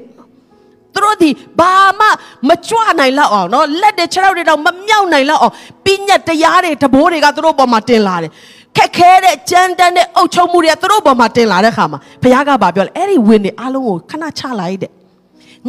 [0.93, 2.07] သူသူတို့ဒီဘာမှ
[2.47, 5.53] မကြွနိုင်လောက်အောင်နော်လက်တွေခြေထောက်တွေတော့မမြောက်နိုင်လောက်အောင်
[5.85, 8.31] ပြညတ်တရားတွေတဘိုးတွေကသူတို့ပေါ်မှာတင်လာတယ်
[8.77, 14.91] ခက်ခဲတဲ့ကြမ်းတမ်းတဲ့အုပ်ချုပ်မှုတွေကသူတို့ပေါ်မှာတင်လာတဲ့ခါမှာဘုရားကပြောလဲအဲ့ဒီဝင်တွေအားလုံးကိုခဏချလိုက်တဲ့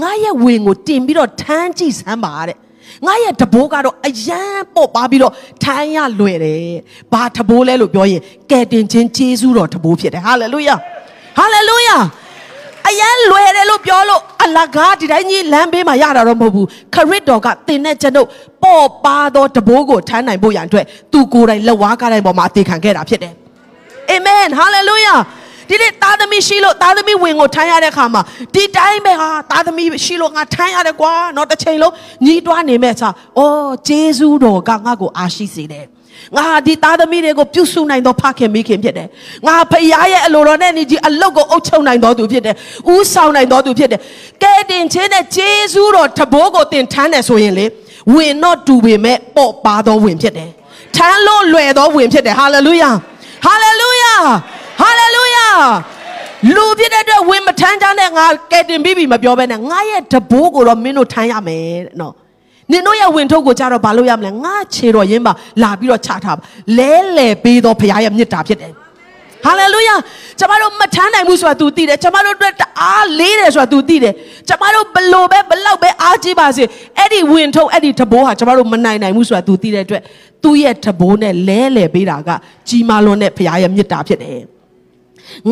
[0.00, 2.56] ငါရဲ့ဝင်ကိုတင်ပြီးတော့ထမ်းကြည့်စမ်းပါတဲ့
[3.06, 4.42] ငါရဲ့တဘိုးကတော့အယံ
[4.74, 5.32] ပေါ့ပါပြီးတော့
[5.64, 6.74] ထိုင်းရလွယ်တယ်။
[7.12, 10.74] ဘာတဘိုးလဲလို့ပြောရင်ကဲတင်ချင်းဂျေဇုတော်တဘိုးဖြစ်တယ်။ဟာလေလုယာ။
[11.38, 11.96] ဟာလေလုယာ။
[12.87, 18.27] အယံလွယ်တယ်လို့ပြောလို့အလကားဒီတိုင်းကြီးလမ်းဘေးမှာရတာတော့မဟုတ်ဘူးခရစ်တော်ကတင်တဲ့ကျွန်ုပ်
[18.63, 23.33] ပေါ့ပါသောတဘိုးကိုထမ်းနိုင်ဖို့ရန်အတွက်သူကိုယ်တိုင်လက်ဝါးကားတိုင်းပေါ်မှာအသေးခံခဲ့တာဖြစ်တယ်
[24.11, 25.15] အာမင်ဟာလေလုယာ
[25.69, 28.21] ဒီနေ့သားသမီးရှိလို့သားသမီးဝင်ကိုထမ်းရတဲ့ခါမှာ
[28.53, 31.93] ဒီတိုင်းပဲဟာသားသမီးရှိလို့ငါထမ်းရတယ်ကွာเนาะတစ်ချိန်လုံး
[32.25, 35.85] ညီးတွားနေမဲ့ချာအော်ဂျေဇူးတော်ကငါ့ကိုအားရှိစေတယ်
[36.36, 39.08] ငါဒီသားသမီးတွေကိုပြုစုနိုင်သောဖခင်မိခင်ဖြစ်တယ်။
[39.46, 42.54] ငါဖခင်ရဲ့အလိုတော်နဲ့နေကြီးအလုတ်ကိုအုပ်ချုပ်နိုင်တော်သူဖြစ်တယ်။
[42.92, 44.00] ဦးဆောင်နိုင်တော်သူဖြစ်တယ်။
[44.42, 47.66] ကဲတင်ခြင်းနဲ့ဂျေဇူးတော်တဘိုးကိုတင်ထမ်းတယ်ဆိုရင်လေ
[48.14, 50.50] ဝင်တော့တူပေမဲ့ပေါ့ပါသောဝင်ဖြစ်တယ်။
[50.96, 52.90] ထမ်းလို့လွယ်သောဝင်ဖြစ်တယ်။ဟာလေလုယာ။
[53.44, 54.12] ဟာလေလုယာ။
[54.80, 55.46] ဟာလေလုယာ။
[56.54, 62.14] လူဖြစ်တဲ့အတွက်ဝင်မထမ်းကြတဲ့ငါကဲတင်ပြီးပြီမပြောဘဲနဲ့ငါရဲ့တဘိုးကိုတော့မင်းတို့ထမ်းရမယ်တဲ့နော်။
[62.71, 66.43] နင်တို့ရဲ့ဝင်ထုတ်ကိုကြတော့ဘာလို့ရမလဲငါခြေတော်ရင်းပါလာပြီးတော့ချထားပါ
[66.77, 68.73] လဲလဲပေးတော့ဘုရားရဲ့မြစ်တာဖြစ်တယ်
[69.45, 69.95] ဟာလေလုယာ
[70.39, 74.13] ကျမတို့မထမ်းနိုင်ဘူးဆိုတာ तू သိတယ်ကျမတို့အတွက်အားလေးတယ်ဆိုတာ तू သိတယ်
[74.49, 76.63] ကျမတို့ဘလို့ပဲဘလောက်ပဲအားကြီးပါစေ
[76.97, 80.01] အဲ့ဒီဝင်ထုတ်အဲ့ဒီတဘိုးဟာကျမတို့မနိုင်နိုင်ဘူးဆိုတာ तू သိတဲ့အတွက်
[80.43, 82.29] သူ့ရဲ့တဘိုးနဲ့လဲလဲပေးတာက
[82.69, 84.41] ကြီးမားလွန်းတဲ့ဘုရားရဲ့မြစ်တာဖြစ်တယ်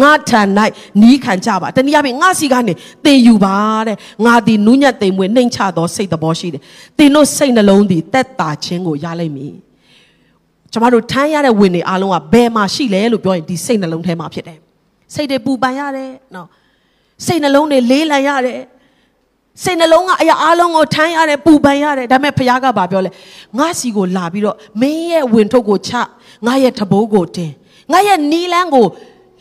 [0.00, 0.48] ငါထန်၌
[1.02, 2.72] နီးခံကြပါတနည်းအားဖြင့်ငါစီကနေ
[3.04, 6.62] တင်ယူပါတဲ့ငါသည်နူးညံ့သိမ်မွေနှိမ်ချသောစိတ်သဘောရှိတယ်
[6.98, 9.54] တင်တို့စိတ်နှလုံးသည်တက်တာခြင်းကိုရလိမ့်မည်
[10.72, 14.58] ကျမတို့ထမ်းရတဲ့ဝင်တွေအားလုံးကဘယ်မှာရှိလဲလို့ပြောရင်ဒီစိတ်နှလုံးထဲမှာဖြစ်တယ်
[15.14, 16.48] စိတ်တွေပူပန်ရတယ်နော်
[17.26, 18.60] စိတ်နှလုံးတွေလေးလံရတယ်
[19.64, 23.10] စိတ်နှလုံးကအရာအလုံးကိုထမ်းရတယ်ပူပန်ရတယ်ဒါပေမဲ့ဘုရားကဘာပြောလဲ
[23.58, 25.92] ငါစီကိုလာပြီးတော့မင်းရဲ့ဝင်ထုတ်ကိုချ
[26.46, 27.52] ငါရဲ့တဘိုးကိုတင်
[27.92, 28.86] ငါရဲ့နီလန်းကို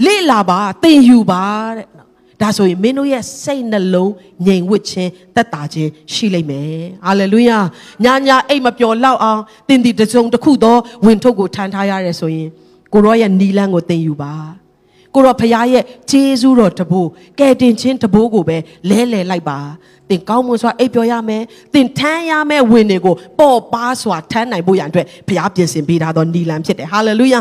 [0.06, 1.44] လေ့လာပါသင်ယူပါ
[1.78, 2.08] တဲ့နော်
[2.42, 4.14] ဒါဆိုရင်မင်းတို့ရဲ့စိတ်နှလုံး
[4.46, 7.58] ငြိမ်ဝှက်ခြင်းတက်တာခြင်းရှိလိမ့်မယ်ဟာလေလုယာ
[8.04, 12.50] ညာညာအိတ်မပျော်လောက်အောင်သင်ဒီတစုံတစ်ခုသောဝင်ထုတ်ကိုထမ်းထားရတယ်ဆိုရင်
[12.94, 14.34] ကိုရောရဲ့နီလန်းကိုသင်ယူပါ
[15.14, 18.58] ကိုရောဖရားရဲ့ဂျေဇုတော်တဘိုးကဲတင်ချင်းတဘိုးကိုပဲ
[18.90, 19.60] လဲလဲလိုက်ပါ
[20.10, 21.44] သင်ကောင်းမွန်စွာအိပ်ပျော်ရမယ်
[21.74, 27.40] သင်ထမ်းရမယ်ဝင်တွေကိုပေါ်ပါစွာထမ်းနိုင်ဖို့ရန်အတွက်ဘုရားပြင်ဆင်ပေးထားသောနီလန်ဖြစ်တယ်ဟာလေလုယာ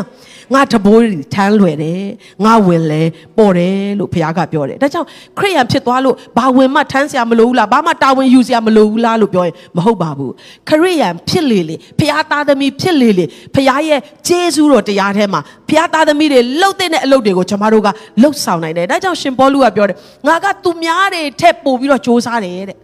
[0.53, 1.03] ငါတဘိုး
[1.33, 2.01] ထမ်းလွယ်တယ်
[2.45, 3.01] ငါဝင်လဲ
[3.37, 10.31] ပေါ်တယ်လို့ဘုရားကပြောတယ်ဒါကြောင့်ခရိယန်ဖြစ်သွားလို့ဘာဝင်မှထမ်းစရာမလိုဘူးလားဘာမှတာဝန်ယူစရာမလိုဘူးလားလို့ပြောရင်မဟုတ်ပါဘူး
[10.69, 13.25] ခရိယန်ဖြစ်လေလေဘုရားသားသမီးဖြစ်လေလေ
[13.55, 17.88] ဘုရားရဲ့ဂျေဇုတော်တရားထဲမှာဘုရားသားသမီးတွေလှုပ်တဲ့အလုပ်တွေကိုကျွန်တော်တို့က
[18.22, 22.78] လှုပ်ဆောင်နိုင်တယ်ဒါကြောင့်ရှင်ပေါလုကပြောတယ်ငါကသူများတွေထက်ပို့ပြီးတော့စ조사တယ်တဲ့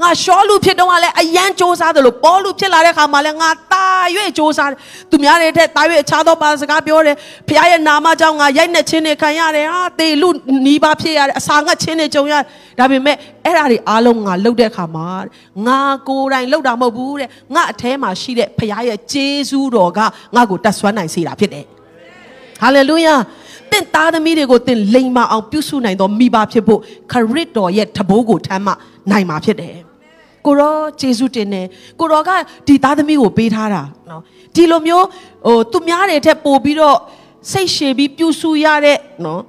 [0.00, 3.86] ငါရှောလူဖြစ်တော့ကလည်းအယမ်းစ조사တယ်လို့ပေါလုဖြစ်လာတဲ့ခါမှာလည်းငါတာ၍
[4.26, 4.76] စ조사တယ်
[5.10, 7.16] သူများတွေထက်တာ၍အခြားသောပါစကားပြောတယ်
[7.48, 10.28] ဖခင်ရဲ့နာမကြောင့်ငါရိုက်နှက်ခြင်းတွေခံရတယ်ဟာတေလူ
[10.66, 12.44] နီးပါဖြစ်ရတယ်အစာငတ်ခြင်းတွေကြုံရတယ်
[12.78, 15.08] ဒါပေမဲ့အဲ့ဓာတွေအားလုံးငါလှုပ်တဲ့ခါမှာ
[15.66, 19.98] ငါကိုယ်တိုင်လှုပ်တာမဟုတ်ဘူးတဲ့ငါအแทမှာရှိတဲ့ဖခင်ရဲ့ဂျေဇူးတော်က
[20.36, 21.66] ငါ့ကိုတတ်ဆွမ်းနိုင်စေတာဖြစ်တယ်
[22.61, 23.15] ဟာလေလုယာ
[23.71, 26.79] တင့်သားသမီးတွေကိုတင့်လိမ်မအောင်ပြုစုနိုင်သောမိဘဖြစ်ဖို့
[27.11, 28.73] ခရစ်တော်ရဲ့တဘိုးကိုထမ်းမှ
[29.11, 29.75] နိုင်မှာဖြစ်တယ်
[30.45, 31.65] ကိုရောဂျေစုတင်တယ်
[31.99, 32.29] ကိုရောက
[32.67, 34.21] ဒီသားသမီးကိုပေးထားတာနော်
[34.55, 35.05] ဒီလိုမျိုး
[35.47, 36.97] ဟိုသူများတွေထက်ပို့ပြီးတော့
[37.51, 39.41] စိတ်ရှည်ပြီးပြုစုရတဲ့နော်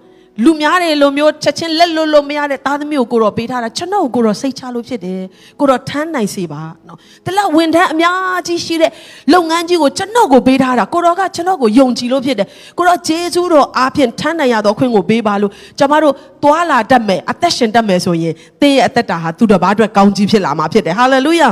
[0.45, 5.21] လူများတယ်လိုမျိုးချက်ချင်းလက်လွတ်လို့မရတဲ့သားသမီးကိုကိုတော့ပေးထားတာကျွန်တော်ကိုတော့စိတ်ချလို့ဖြစ်တယ်
[5.61, 8.91] ကိုတော့ထမ်းနိုင်စေပါနော်တလောက်ဝန်ထမ်းအများကြီးရှိတဲ့
[9.33, 12.47] လုပ်ငန်းကြီးကိုကျွန်တော်ကိုပေးထားတာကိုတော့ကကျွန်တော်ကိုယုံကြည်လို့ဖြစ်တယ်
[12.79, 21.49] ကိုတော့ဂျေဇုတော်အားဖြင့်ထမ်းနိုင်ရသောခွင့်ကိုပေးပါလို့ကျွန်တော်တို့သွာလာတတ်မယ်အသက်ရှင်တတ်မယ်ဆိုရင်သင်ရဲ့အသက်တာဟာသူတစ်ပါးအတွက်ကောင်းကြီးဖြစ်လာမှာဖြစ်တယ်ဟာလေလုယာ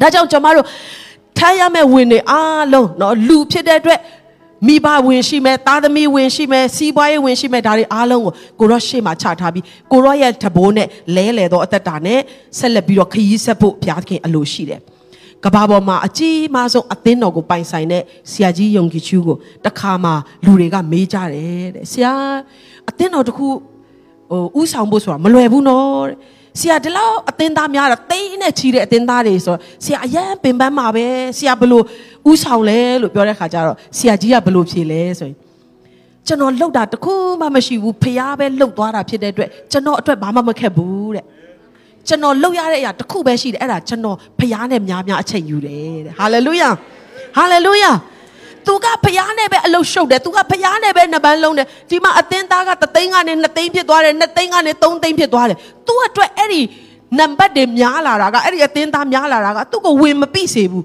[0.00, 0.66] ဒါကြောင့်ကျွန်တော်တို့
[1.38, 3.98] ထမ်းရမယ့်ဝင်တွေအားလုံးနော်လူဖြစ်တဲ့အတွက်
[4.66, 12.20] မိဘဝင်ရှိမယ်သားသမီးဝင်ရှိမယ်စီးပွားရေးဝင်ရှိမယ်ဒါတွေအားလုံးကိုကိုရောရှေ့မှာချထားပြီးကိုရောရဲ့တဘိုးနဲ့လဲလဲတော့အသက်တာနဲ့
[12.58, 14.80] ဆက်လက်ပြီးတော့ခရီးဆက်ဖို့ဘုရားသခင်အလိုရှိတယ်
[15.44, 20.10] ကဘာပေါ်မှာအကြီးမားဆုံးအသင်းတော်ကိုပိုင်ဆိုင်တဲ့ဆရာကြီးယုံကြည်ချူးကိုတခါမှ
[20.44, 22.12] လူတွေကမေးကြတယ်တဲ့ဆရာ
[22.88, 23.46] အသင်းတော်တခု
[24.54, 26.16] ဟိုဥဆောင်ဖို့ဆိုတာမလွယ်ဘူးနော်တဲ့
[26.60, 31.06] ဆရာဒီလောက်အသင်းသားများတော့တိန်းနဲ့ချီတဲ့အသင်းသားတွေဆိုဆရာအရန်ပင်ပန်းမှာပဲ
[31.38, 31.84] ဆရာဘလို့
[32.30, 35.36] ဥဆောင်လဲလို့ပြောတဲ့ခါကျတော့ဆရာကြီးကဘလို့ဖြေလဲဆိုရင်
[36.26, 41.24] ကျွန်တော်လှုပ်တာတခုမှမရှိဘူးဖះပဲလှုပ်သွားတာဖြစ်တဲ့အတွက်ကျွန်တော်အတွက်ဘာမှမခက်ဘူးတဲ့
[42.08, 46.70] ကျွန်တော်လှုပ်ရတဲ့အရာတခုပဲရှိတယ်အဲ့ဒါကျွန်တော်ဖះနဲ့များများအချိန်ယူတယ်တဲ့ဟာလေလုယာ
[47.36, 47.90] ဟာလေလုယာ
[48.66, 56.60] သူကဖျားနဲ့ပဲအလုရှုပ်တယ်သူကဖျားနဲ့ပဲနှစ်ပန်းလုံးတယ်ဒီမှာအသင်းသားကတသိန်းကနေနှစ်သိန်းဖြစ်သွားတယ်နှစ်သိန်းကနေသုံးသိန်းဖြစ်သွားတယ်သူအတွက်အဲ့ဒီ
[57.18, 60.84] နံပါတ်တွေများလာတာကအဲ့ဒီအသင်းသားများလာတာကသူ့ကိုဝင်မပိစေဘူး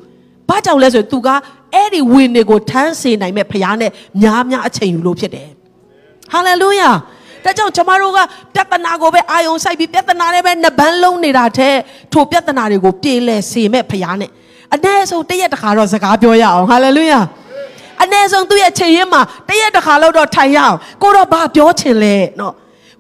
[0.49, 1.29] ဘာကြောင့်လဲဆိုရင်သူက
[1.73, 5.49] အဲ့ဒီဝင်တွေကိုထမ်းစေနိုင်မဲ့ဖခင်နဲ့များများအချိန်ယူလို့ဖြစ်တယ်
[6.31, 6.91] ဟာလေလုယာ
[7.43, 8.19] ဒါကြောင့်ကျမတို့က
[8.55, 11.75] ပြဿနာကိုပဲအာယုံစိုက်ပြီးပြဿနာတွေပဲနှပန်းလုံးနေတာတဲ့
[12.13, 14.31] ထိုပြဿနာတွေကိုပြေလည်စေမဲ့ဖခင်နဲ့
[14.75, 17.19] အ ਨੇ ဆုံးတရက်တခါတော့စကားပြောရအောင်ဟာလေလုယာ
[18.03, 22.53] အ ਨੇ ဆုံးသူ့ရဲ့ချိန်ရင်းမှာတရက်တခါလောက်တော့ထိုင်ရအောင်ကိုတော့ဘာပြောချင်လဲနော်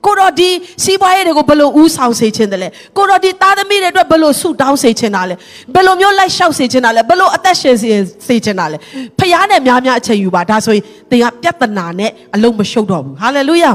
[0.05, 0.49] ကိုတော့ဒီ
[0.83, 5.35] စီးပွားရေးတွေကိုဘယ်လိုဥဆောင်စေချင်တယ်လဲကိုတော့ဒီသားသမီးတွေအတွက်ဘယ်လိုဆုတောင်းစေချင်တာလဲ
[5.75, 7.89] ဘယ်လိုမျိုးလိုက်လျှောက်စေချင်တာလဲဘယ်လိုအသက်ရှင်စေ
[8.27, 8.77] စေချင်တာလဲ
[9.19, 13.71] ဖခင်နဲ့များများအချိန်ယူပါဒါဆိုရင်သင်ကပြဿနာနဲ့အလုံးမရှုပ်တော့ဘူးဟာလေလုယာ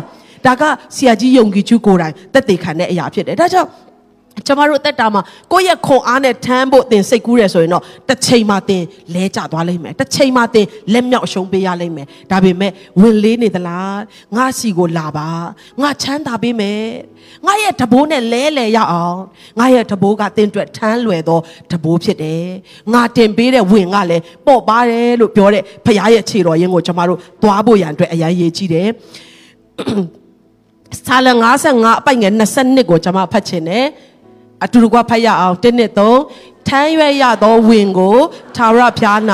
[0.46, 0.62] ဒါက
[0.96, 3.68] ဆရာကြီးယုံကြည်ကျူးကိုယ်တိုင်တက်တေခံတဲ့အရာဖြစ်တယ်ဒါကြောင့်
[4.46, 8.82] ကျမတို့အသက်တာမှာကိုယ့်ရဲ့ခွန်အားနဲ့ထမ်းဖို့တင်စိတ်ကူးတယ်ဆိုရင်တော့တစ်ချိန်မှတင်
[9.14, 13.98] လဲကျသွားလိမ့်မယ်တစ်ချိန်မှတင်လက်မြောက်အရှုံးပေးရလိမ့်မယ်ဒါပေမဲ့ဝင်လေးနေသလား
[14.36, 15.28] ငါစီကိုလာပါ
[15.82, 16.82] ငါချမ်းသာပေးမယ်
[17.46, 19.18] ငါရဲ့တဘိုးနဲ့လဲလဲရအောင်
[19.58, 21.38] ငါရဲ့တဘိုးကတင်အတွက်ထမ်းလွယ်သော
[21.70, 22.44] တဘိုးဖြစ်တယ်
[22.92, 28.88] ငါတင်ပေးတဲ့ဝင်ကလည်းပေါ့ပါတယ်လို့ပြောတဲ့ဖခင်ရဲ့ခြေတော်ရင်းကိုကျမတို့သွားဖို့ရန်အတွက်အရန်ရေးကြည့်တယ်
[31.06, 31.28] စာလ
[31.64, 33.84] 55အပိုက်ငယ်22ကိုကျွန်မဖတ်ချင်တယ်
[34.64, 38.16] အတူတကွဖတ်ရအောင်1နှစ်3ထမ်းရွက်ရသောဝင်ကို
[38.56, 39.18] သာရဖျား၌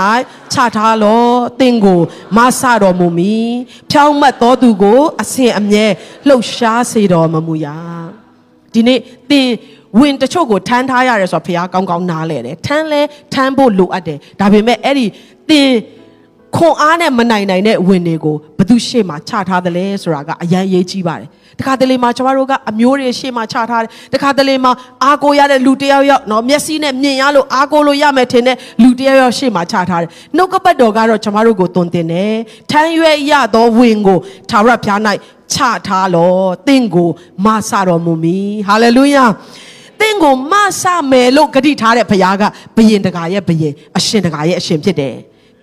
[0.52, 1.22] ချထားလော
[1.60, 2.00] သင်ကို
[2.36, 3.36] မဆတော်မူမီ
[3.90, 5.86] ဖြောင်းမတ်သောသူကိုအစဉ်အမြဲ
[6.28, 7.66] လှုပ်ရှားစေတော်မမူရ
[8.72, 8.98] ဒီနေ့
[9.30, 9.48] သင်
[10.00, 13.00] ဝင်တချို့ကိုထမ်းထားရတယ်ဆိုတော့ဖះကောင်းကောင်းနားလဲတယ်ထမ်းလဲ
[13.34, 15.06] ထမ်းဖို့လိုအပ်တယ်ဒါပေမဲ့အဲ့ဒီ
[15.50, 15.70] သင်
[16.56, 24.72] ခွန်အားနဲ့မနိုင်နိုင်တဲ့ဝင်တွေကိုဘသူရှေ့မှာချထားတယ်လဲဆိုတာကအရန်ရေးကြီးပါတယ် တခါတလေမှာကျမတို့ကအမျိုးတွေရှေ့မှာချထားတယ်တခါတလေမှာ
[25.04, 32.34] အားကိုရတဲ့လူတယောက်ယောက်နော်မျက်စိနဲ့မြင်ရလို့အားကိုလို့ရမယ်ထင်တဲ့လူတယောက်ယောက်ရှေ့မှာချထားတယ်နှုတ်ကပတ်တော်ကတော့ကျမတို့ကိုတွင်တင်တယ်
[32.70, 34.18] ထမ်းရွက်ရသောဝင်ကို
[34.50, 35.00] သာရဖျား၌
[35.52, 36.32] ချထားလော
[36.66, 37.08] တင့်ကို
[37.44, 39.24] မဆတော်မူမီဟာလေလုယာ
[40.00, 42.42] သင်ကိုမဆမယ်လို့ဂတိထားတဲ့ဘုရားက
[42.76, 45.16] ဘယင်တကာရဲ့ဘယင်အရှင်တကာရဲ့အရှင်ဖြစ်တယ်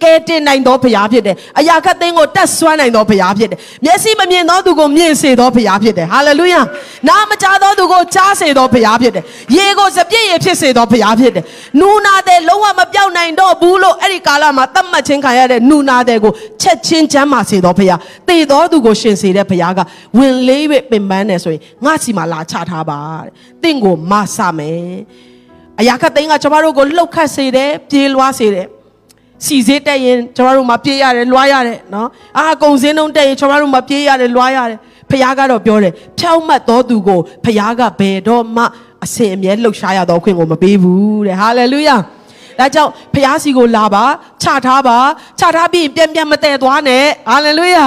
[0.04, 6.62] ကဲတင်နိုင်သောဘုရားဖြစ်တယ်။အရာခတ်သိန်းကိုတက်ဆွမ်းနိုင်သောဘုရားဖြစ်တယ်။မျက်စိမမြင်သောသူကိုမြင်စေသောဘုရားဖြစ်တယ်။ဟာလေလုယာ။
[7.08, 9.24] နားမကြားသောသူကိုကြားစေသောဘုရားဖြစ်တယ်။
[9.58, 11.44] ရေကိုစပြည့်ရဖြစ်စေသောဘုရားဖြစ်တယ်။
[11.80, 16.32] နူနာတဲ့လုံးဝမပြောင်းနိုင်တော့ဘူးလို့အဲ့ဒီကာလမှာသတ်မှတ်ခြင်းခံရတဲ့နူနာတဲ့ကို
[16.62, 19.80] ချက်ချင်းချမ်းမာစေသောဘုရား။သေသောသူကိုရှင်စေတဲ့ဘုရားက
[20.18, 23.32] ဝင်လေး၍ပင်ပန်းတယ်ဆိုရင်ငါစီမှာလာချထားပါတဲ့။
[23.64, 24.96] တင့်ကိုမဆမယ်။
[25.80, 28.68] အရာခတ်သိန်းကကျမတို့ကိုလှုပ်ခတ်စေတယ်ပြေးလွှားစေတယ်
[29.46, 38.64] စီစေးတက်ရင်ကျွန်တော်တို့မှာပြေးရတယ်လွှားရတယ်နော်အာကုံစင်းလုံးတက်ရင်ကျွန်တော်တို့မှာပြေးရတယ်လွှားရတယ်ဖခင်ကတော့ပြောတယ်ဖြောင်းမှတ်တော်သူကိုဖခင်ကဘယ်တော့မှ
[39.04, 41.96] အစင်အမြဲလှုပ်ရှားရတော့ခွင့်ကိုမပေးဘူးတဲ့ဟာလေလုယာ
[42.60, 44.04] ဒါကြောင့်ဖခင်စီကိုလာပါ
[44.42, 44.98] ချထားပါ
[45.40, 47.86] ချထားပြီးပြန်ပြန်မတည့်သွားနဲ့ဟာလေလုယာ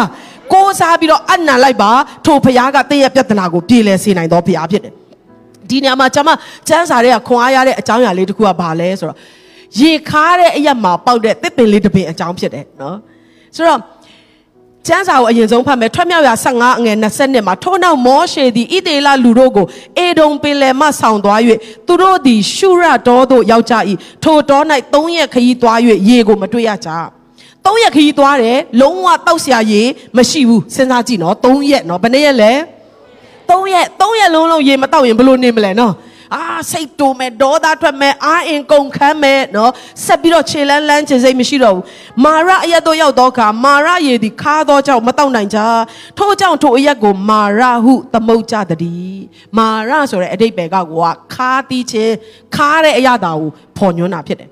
[0.53, 1.91] ကိုးစားပြီးတော့အနံလိုက်ပါ
[2.27, 4.93] ထိုဖခင်ကတင်းရဲ့ပြဿနာကိုပြေလည်စေနိုင်တော်ဖခင်ဖြစ်တယ်
[5.69, 9.19] ဒီနေရာမှာကျွန်မစမ်းစာတွေကခွန်အားရတဲ့အကြောင်းအရာလေးတစ်ခုကဘာလဲဆိုတော့
[9.81, 12.97] ရေခါတဲ့အရက်မှာပေါက်တဲ့သစ်ပင်လေးတစ်ပင်အကြောင်းဖြစ်တယ်နော်
[13.57, 13.81] ဆိုတော့
[14.87, 19.67] ကျမ်းစာကိုအရင်ဆုံးဖတ်မယ်ထွက်မြောက်ရာ15အငယ်20မှာထို့နောက်မောရှေသည်ဣသေလလူတို့ကို
[19.99, 21.41] အေဒုံပင်လယ်မှဆောင်သွား၍
[21.87, 23.75] သူတို့သည်ရှုရတော်သို့ရောက်ကြ၏
[24.25, 25.79] ထိုတော်၌၃ရက်ခရီးသွား၍
[26.09, 26.91] ရေကိုမတွေ့ရကြ
[27.65, 29.83] ၃ရက်ခရီးသွားတယ်လုံးဝတောက်ဆရာရေ
[30.17, 32.53] မရှိဘူးစဉ်းစားကြည့်နော်၃ရက်နော်ဘယ်နှစ်ရက်လဲ
[33.51, 35.93] ၃ရက်၃ရက်လုံးလုံးရေမတောက်ရင်ဘယ်လိုနေမလဲနော်
[36.35, 39.73] အာစိတ်တိုမယ်ဒေါသထွက်မယ်အာအင်ကုန်ခမ်းမယ်နော်
[40.05, 41.85] ဆက်ပြီးတော့ခြေလန်းလန်းခြေစိတ်မရှိတော့ဘူး
[42.25, 45.59] မာရအရက်တို့ရောက်တော့ခါမာရရေသည်ခါသောကြောင့်မတောက်နိုင်ကြ
[46.19, 49.19] ထို့ကြောင့်ထိုအရက်ကိုမာရဟုသမုတ်ကြသည်
[49.59, 52.15] မာရဆိုတဲ့အတိတ်ပဲကကိုကခါတီးခြင်း
[52.57, 54.51] ခါတဲ့အရာတာကိုဖော်ညွှန်းတာဖြစ်တယ်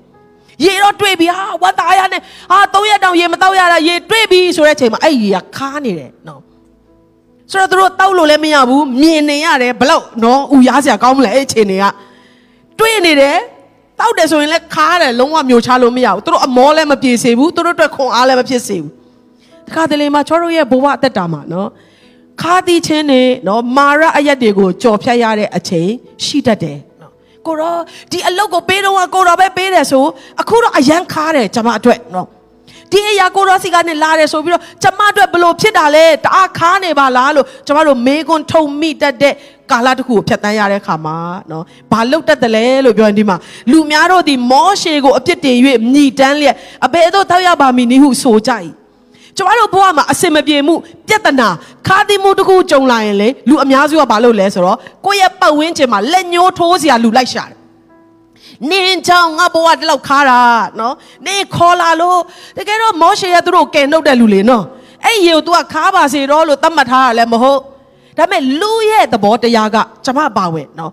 [0.65, 6.41] ရေတော့တွေ့ပြီဟာဝတ်သားရနဲ့ဟာ၃ရက်တောင်ရေမတောက်ရတာရေတွေ့ပြီဆိုတဲ့အချိန်မှာအဲ့ရေကခါနေတယ်နော်
[7.51, 11.85] ဆိုတော့သူတို့တောက်လို့လည်းမရဘူးမြင်နေရတယ်ဘလောက်နော်ဥရားစရာကောင်းမလဲအဲ့အချိန်တွေက
[12.79, 13.37] တွေ့နေတယ်
[13.99, 18.91] တောက်တယ်ဆိုရင်လည်းခါတယ်လုံးဝမျိုးချလို့မရဘူးသူတို့အမောလည်းမပြေစေဘူးသူတို့အတွက်ခွန်အားလည်းမဖြစ်စေဘူး
[19.67, 21.69] တခါတလေမှာချောတို့ရဲ့ဘဝအသက်တာမှာနော်
[22.41, 25.89] ခါတီးချင်းနေနော်မာရအရက်တွေကိုကြော်ဖြတ်ရတဲ့အချိန်
[26.25, 27.11] ရှိတတ်တယ်နော်
[27.45, 27.77] ကိုတော့
[28.11, 30.03] ဒီအလုတ်ကိုပေးတော့ကိုတော့ပဲပေးတယ်ဆို
[30.41, 32.27] အခုတော့အရန်ခါတယ်ကျွန်မအတွက်နော်
[32.91, 39.33] ဒီအရာကိုရောစီကနေလာတယ်ဆိုပြီးတော့ကျမတို့ဘလို့ဖြစ်တာလဲတအားခါနေပါလားလို့ကျမတို့မေးခွန်းထုံမိတတ်တဲ့
[39.71, 41.17] ကာလတစ်ခုကိုဖြတ်တန်းရတဲ့ခါမှာ
[41.51, 43.37] နော်ဘာလုတ်တတ်တယ်လဲလို့ပြောရင်ဒီမှာ
[43.71, 45.55] လူများတို့ဒီမောရှေကိုအပြစ်တင်၍
[45.93, 48.51] မြည်တမ်းလျက်အဘယ်သို့ထောက်ရပါမည်နည်းဟုဆိုကြ၏
[49.37, 50.75] ကျမတို့ဘဝမှာအစင်မပြေမှု
[51.07, 51.49] ပြဿနာ
[51.87, 57.57] ခါတိမှုတစ်ခုကြုံလာရင်လေလူအများစုကဘာလုပ်လဲဆိုတော့ကိုယ့်ရဲ့ပတ်ဝန်းကျင်မှာလက်ညှိုးထိုးစရာလူလိုက်ရှာတယ်
[58.71, 60.41] နင်းချောင်းငါဘဝတလောက်ခါတာ
[60.79, 62.19] နော်နင်းခေါ်လာလို့
[62.57, 64.63] တကယ်တော့မောရှေရဲ့သူတို့ကယ်နှုတ်တဲ့လူလေနော်
[65.05, 67.59] အဲ့ရေကို तू ကခါပါစေတော့လို့သတ်မှတ်ထားရလဲမဟုတ်
[68.17, 70.91] ဒါပေမဲ့လူရဲ့သဘောတရားကကျမပါဝင်နော်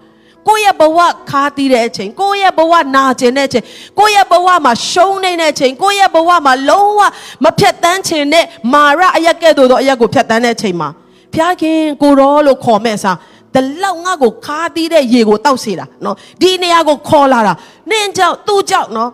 [0.48, 0.98] ကိုယ့်ရဲ့ဘဝ
[1.30, 3.64] ခါးသီးတဲ့အချိန်ကိုယ့်ရဲ့ဘဝနာကျင်တဲ့အချိန်
[3.98, 7.00] ကိုယ့်ရဲ့ဘဝမှာရှုံးနေတဲ့အချိန်ကိုယ့်ရဲ့ဘဝမှာလုံးဝ
[7.44, 10.88] မဖြတ်တန်းချင်တဲ့မာရအရက်ကဲ့သို့သောအရက်ကိုဖြတ်တန်းတဲ့အချိန်မှာ
[11.34, 13.16] ဖျားခင်ကိုရောလို့ခေါ်မဲ့စား
[13.54, 17.54] တလောက်ငါ့ကိုခါးသီးတဲ့ရေကိုတောက်စေတာနော်ဒီနေရာကိုခေါ်လာတာ
[17.90, 19.10] နင်းကြောင့်သူ့ကြောင့်နော်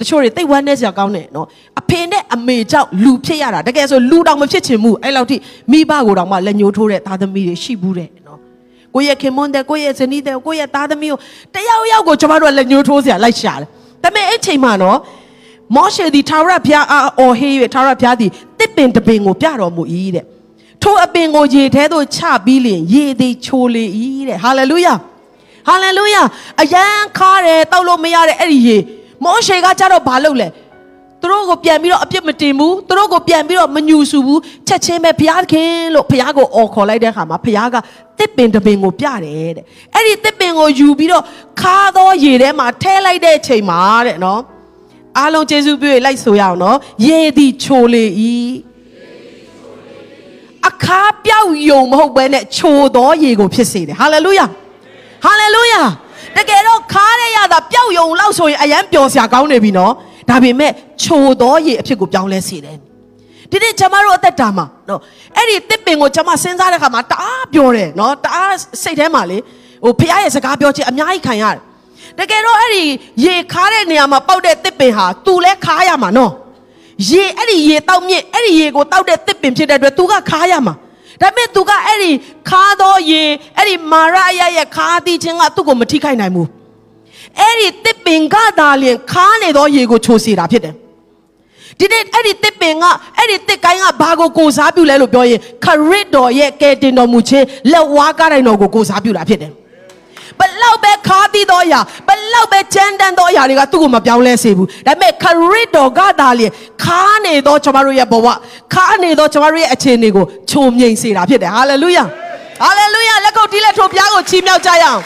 [0.00, 1.46] တချို့တွေတိတ်ဝမ်းနေစရာကောင်းတယ်နော်
[1.80, 5.36] အဖေနဲ့အမေကြောင့်လူဖြစ်ရတာတကယ်ဆိုလူတောင်မဖြစ်ချင်ဘူးအဲ့လောက်ထိ
[5.70, 8.38] မိဘကိုတောင်မှလက်ညှိုးထိုးတဲ့သားသမီးတွေရှိဘူးတဲ့နော်
[8.94, 11.18] ကိုယ့်ရဲ့ခင်မွန်းတဲ့ကိုယ့်ရဲ့ဇနီးတဲ့ကိုယ့်ရဲ့သားသမီးကို
[11.54, 13.68] တယောက်ယောက်ကိုကျွန်တော်တို့လက်ညှိုးထိုးစရာလိုက်ရှာတယ်
[14.02, 14.98] ဒါပေမဲ့အဲ့ချိန်မှာနော်
[15.76, 19.82] မောရှေဒီထာဝရဘုရားအော်ဟေး၍ထာဝရဘုရားသည်တစ်ပင်တပင်ကိုပြတော်မူ၏
[20.14, 20.24] တဲ့
[20.88, 23.84] ထိုအပင်ကိုရေထဲသို့ချပြီးလျင်ရေသည်ချိုလေ၏
[24.28, 24.94] တဲ့ဟာလေလုယာ
[25.68, 26.22] ဟာလေလုယာ
[26.60, 26.84] အယံ
[27.18, 28.78] ခါတယ်တောက်လို့မရတဲ့အဲ့ဒီရေ
[29.24, 30.48] မောရှေကကြတော့ဘာလုပ်လဲ
[31.20, 37.76] သူတို့ကိုပြန်ပြီးတော့အပြစ်မတင်ဘူးသူတို့ကိုပြန်ပြီးတော့မညူဆူဘူးချက်ချင်းပဲဘုရားခင်လို့ဘုရားကိုအော်ခေါ်လိုက်တဲ့အခါမှာဘုရားက
[38.18, 41.24] တစ်ပင်တစ်ပင်ကိုပြတယ်တဲ့အဲ့ဒီတစ်ပင်ကိုယူပြီးတော့
[41.60, 44.40] ခါသောရေထဲမှာထဲလိုက်တဲ့အချိန်မှာတဲ့နော်
[45.18, 48.04] အားလုံးကျေးဇူးပြုလိုက်ဆိုရအောင်နော်ရေသည်ချိုလေ၏
[50.66, 54.46] အခါပြောက်ယုံမဟုတ်ဘဲနဲ့ချိုသောရေကိုဖြစ်စေတယ်ဟာလေလုယာ
[55.24, 55.82] ဟာလေလုယာ
[56.36, 59.92] တကယ်တော့ခါရရတာပျောက်ယုံလောက်ဆိုရင်အယံပျော်စရာကောင်းနေပြီနော်
[60.30, 62.76] ဒါပေမဲ့ချိုသောရေအဖြစ်ကိုပြောင်းလဲစေတယ်
[63.50, 65.00] ဒီနေ့ကျွန်မတို့အသက်တာမှာနော်
[65.36, 69.38] အဲ့ဒီတစ်ပင်ကိုကျွန်မစဉ်းစားတဲ့ခါမှာတအားပြောတယ်နော်တအားစိတ်ထဲမှာလေ
[69.84, 71.58] ဟိုဖခင်ရဲ့စကားပြောခြင်းအများကြီးခံရတယ်
[72.18, 72.84] တကယ်တော့အဲ့ဒီ
[73.24, 76.32] ရေခါတဲ့နေရာမှာပေါက်တဲ့တစ်ပင်ဟာသူလဲခါရမှာနော်
[77.10, 80.74] ရေအဲ့ဒီရေတောက်မြင့်အဲ့ဒီရေကိုတောက်တဲ့တစ်ပင်ဖြစ်တဲ့အတွက်သူကခါရမှာ
[81.20, 82.10] ဒါပေမဲ့သူကအဲ့ဒီ
[82.48, 83.22] ခါသောရေ
[83.56, 86.48] အဲ့ဒီမာရအယရဲ့ခါသီးခြင်းကသူ့ကိုမထိခိုက်နိုင်ဘူး
[87.40, 90.74] အဲ့ဒီတစ်ပင်ကသာလျင်ခါနေသောရေကိုချိုစေတာဖြစ်တယ်
[91.78, 92.84] ဒီနေ့အဲ့ဒီတစ်ပင်က
[93.16, 99.52] အဲ့ဒီတစ်ကိုင်းကဘာကိုကိုစားပြုလဲလို့ပြောရင်ခရစ်တော်ရဲ့ကယ်တင်တော်မူခြင်းလက်ဝါးကားတိုင်းတော်ကိုကိုစားပြုတာဖြစ်တယ်
[100.40, 106.52] ဘလောက်ပဲခါသီးသောအရာဘလောက်ပဲကြမ်းတမ်းသောအရာတွေကသူ့ကိုမပြောင်းလဲစေဘူးဒါပေမဲ့ခရစ်တော်ကသာလျင်
[106.84, 108.26] ခါနေသောကျွန်တော်တို့ရဲ့ဘဝ
[108.74, 112.04] ခါနေသောကျွန်တော်တို့ရဲ့အခြေအနေကိုချုံမြိန်စေတာဖြစ်တယ်ဟာလေလုယာ
[112.62, 115.00] ဟာလေလုယာလက်ကုပ်တီးလက်ထိုးဘုရားကိုချီးမြှောက်ကြရအောင်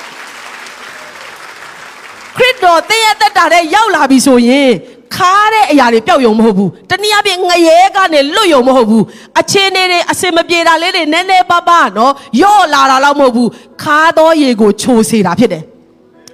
[2.36, 4.70] ခရစ်တော်သင်ရဲ့တက်တာတဲ့ရောက်လာပြီဆိုရင်
[5.16, 9.04] ခါတဲ့အရာတွေပျောက်ယုံမဟုတ်ဘူးတနည်းအားဖြင့်ငရဲကနေလွတ်ယုံမဟုတ်ဘူး
[9.40, 13.48] အခြေအနေတွေအစင်မပြေတာလေးတွေနည်းနည်းပါးပါးနော်ယော့လာတာတော့မဟုတ်ဘူး
[13.82, 15.62] ခါသောရေကိုချိုစေတာဖြစ်တယ်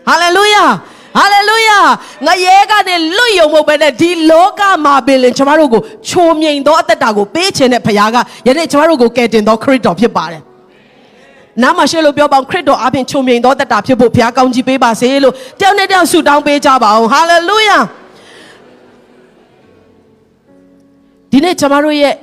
[0.09, 0.64] ဟာလေလုယာ
[1.17, 1.79] ဟာလေလုယာ
[2.27, 10.43] ငရဲကနေလွတ်ယုံမဟုတ်ဘဲနဲ့ဒီလောကမှာပင်လင်ကျွန်တော်တို့ကိုချိုမြိန်သောအသက်တာကိုပေးခြင်းတဲ့ဖခင်ကယနေ့ကျွန်တော်တို့ကိုကယ်တင်သောခရစ်တော်ဖြစ်ပါတယ်
[11.62, 17.79] နားမှာရှေ့လို့ပြောပါအောင်ခရစ်တော်အပြင်ချုံမြိန်သောတတ်တာဖြစ်ဖို့ဘုရားကောင်းကြီးပေးပါစေလို့တယောက်နဲ့တယောက်ဆုတောင်းပေးကြပါအောင်ဟာလေလုယာ
[21.33, 22.14] ဒီနေ့ကျွန်တော်တို့ရဲ့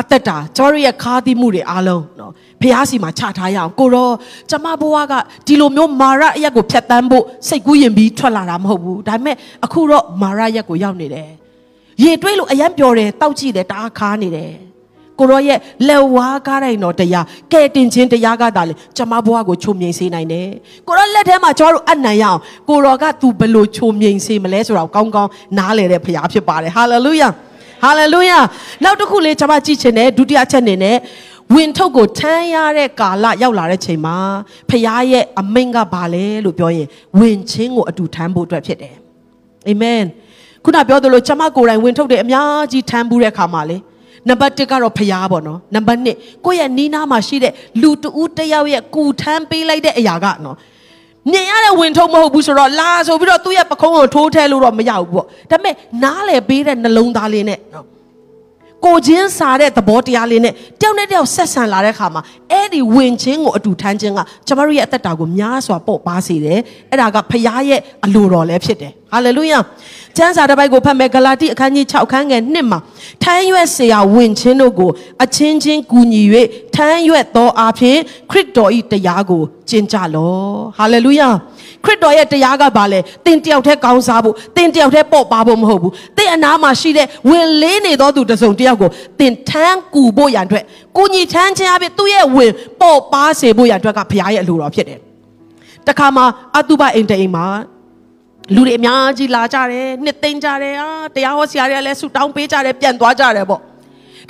[0.00, 4.10] အသက်တာကျွန်တော်တို့ရဲ့ခါးသီးမှုတွေအားလုံးနော်ဖះစီမှာချထားရအောင်ကိုရော
[4.50, 5.12] ကျမဘဝက
[5.46, 11.30] ဒီလိုမျိုးမာရအရက်ကိုဖြတ်တန်းဖို့စိတ်ကူးရင်ပြီးထွက်လာတာမဟုတ်ဘူးဒါပေမဲ့အခုတော့မာရရက်ကိုရောက်နေတယ်
[12.02, 14.52] ရေတွေးလို့အယံပျော်တယ်တောက်ကြည့်တယ်တအားခါနေတယ်
[15.18, 20.48] ကိုရောရဲ့လက်ဝါးကားတိုင်းတော်တရားကဲတင်ခြင်းတရားကသာလေကျမဘဝကိုချုံမြိန်စေနိုင်တယ်
[20.86, 27.28] ကိုရောလက်ထဲမှာကျွန်တော်တို့အနံ့ရအောင်ကိုရောကသူဘယ်လိုချုံမြိန်စေမလဲဆိုတော့ကောင်းကောင်းနားလည်တဲ့ဖရားဖြစ်ပါတယ်ဟာလေလုယာ
[27.82, 28.38] ဟာလေလုယာ
[28.84, 30.96] နောက်တစ်ခုလေးကျွန်မကြည့်ချင်တယ်ဒုတိယချက်အနေနဲ့
[31.54, 34.16] ဝင်ထုတ်ကိုထမ်းရတဲ့ကာလရောက်လာတဲ့ချိန်မှာ
[34.70, 38.94] ဖရားရဲ့အမိန့်ကဘာလဲလို့ပြောရင်ဝင်ချင်းကိုအတူထမ်းဖို့အတွက်ဖြစ်တယ်
[39.68, 40.02] အာမင်
[40.64, 43.76] ခုနပြောသလိုကျွန်မကိုယ်တိုင်ဝင်ထုတ်တယ်အများကြီးထမ်းဘူးတဲ့ခါမှာလေ
[44.28, 50.56] နံပါတ်1ကတော့ဖျားပေါ့နော်နံပါတ်2ကိုယ့်ရဲ့နီးနားမှာရှိတဲ့လူတဦးတယောက်ရဲ့ကူထမ်းပေးလိုက်တဲ့အရာကနော်
[51.32, 57.84] မြင်ရတဲ့ဝင်ထုံးမဟုတ်ဘူးဆိုတော့လာဆိုပြီးတော့သူ့ရဲ့ပခုံးကိုထိုးထဲလို့တော့မရဘူးပေါ့ဒါပေမဲ့နားလေပေးတဲ့နှလုံးသားလေးနဲ့နော်
[58.85, 66.59] ကိုချင်းစားတဲ့သဘောတရားလေးနဲ့တယောက်နဲ့တယောက်ဆက်ဆံလာတဲ့ခါမှာအဲ့ဒီဝင်ချင်းကိုအတူထမ်းခြင်းကကျမတို့ရဲ့အသက်တာကိုများစွာပေါ့ပါစေတယ်
[66.89, 69.59] အဲ့ဒါကဖခင်ရဲ့အလိုတော်လည်းဖြစ်တယ်ဟာလေလုယာ
[70.17, 72.79] ကျမ်းစာတစ်ပိုက်ကိုဖတ်မယ်ဂလာတိအခန်းကြီး6ခန်းငယ်1မှာ
[73.23, 74.91] ထမ်းရွက်เสียဝင်ချင်းတို့ကို
[75.23, 76.23] အချင်းချင်းကူညီ၍
[76.75, 77.97] ထမ်းရွက်သောအဖြစ်
[78.31, 80.33] ခရစ်တော်၏တရားကိုကျင့်ကြလော
[80.77, 81.29] ဟာလေလုယာ
[81.84, 90.64] ခရစ်တော်ရဲ့တရားကဘာလဲသင်တယောက်တည်းကောင်းစားဖို့သင်တယောက်တည်းပေါ့ပါဖို့မဟုတ်ဘူးသင်အနာမှာရှိတဲ့ဝင်လေးနေသောသူတစ်စုံတစ်ယောက်ကိုသင်ထမ်းကူဖို့ရန်အတွက်
[90.96, 94.98] ကိုညီထမ်းခြင်းအပြင်သူ့ရဲ့ဝင်ပေါ့ပါစေဖို့ရန်အတွက်ကဘုရားရဲ့အလိုတော်ဖြစ်တယ်
[95.88, 96.24] တခါမှာ
[96.58, 97.46] အတုပအိမ်တိမ်မှာ
[98.54, 103.60] လူတွေအများကြီးလာကြတယ်နှစ်သိမ့်ကြတယ်အာတရားဟောဆရာတွေကလည်းဆူတောင်းပေးကြတယ်ပြန်သွားကြတယ်ပေါ့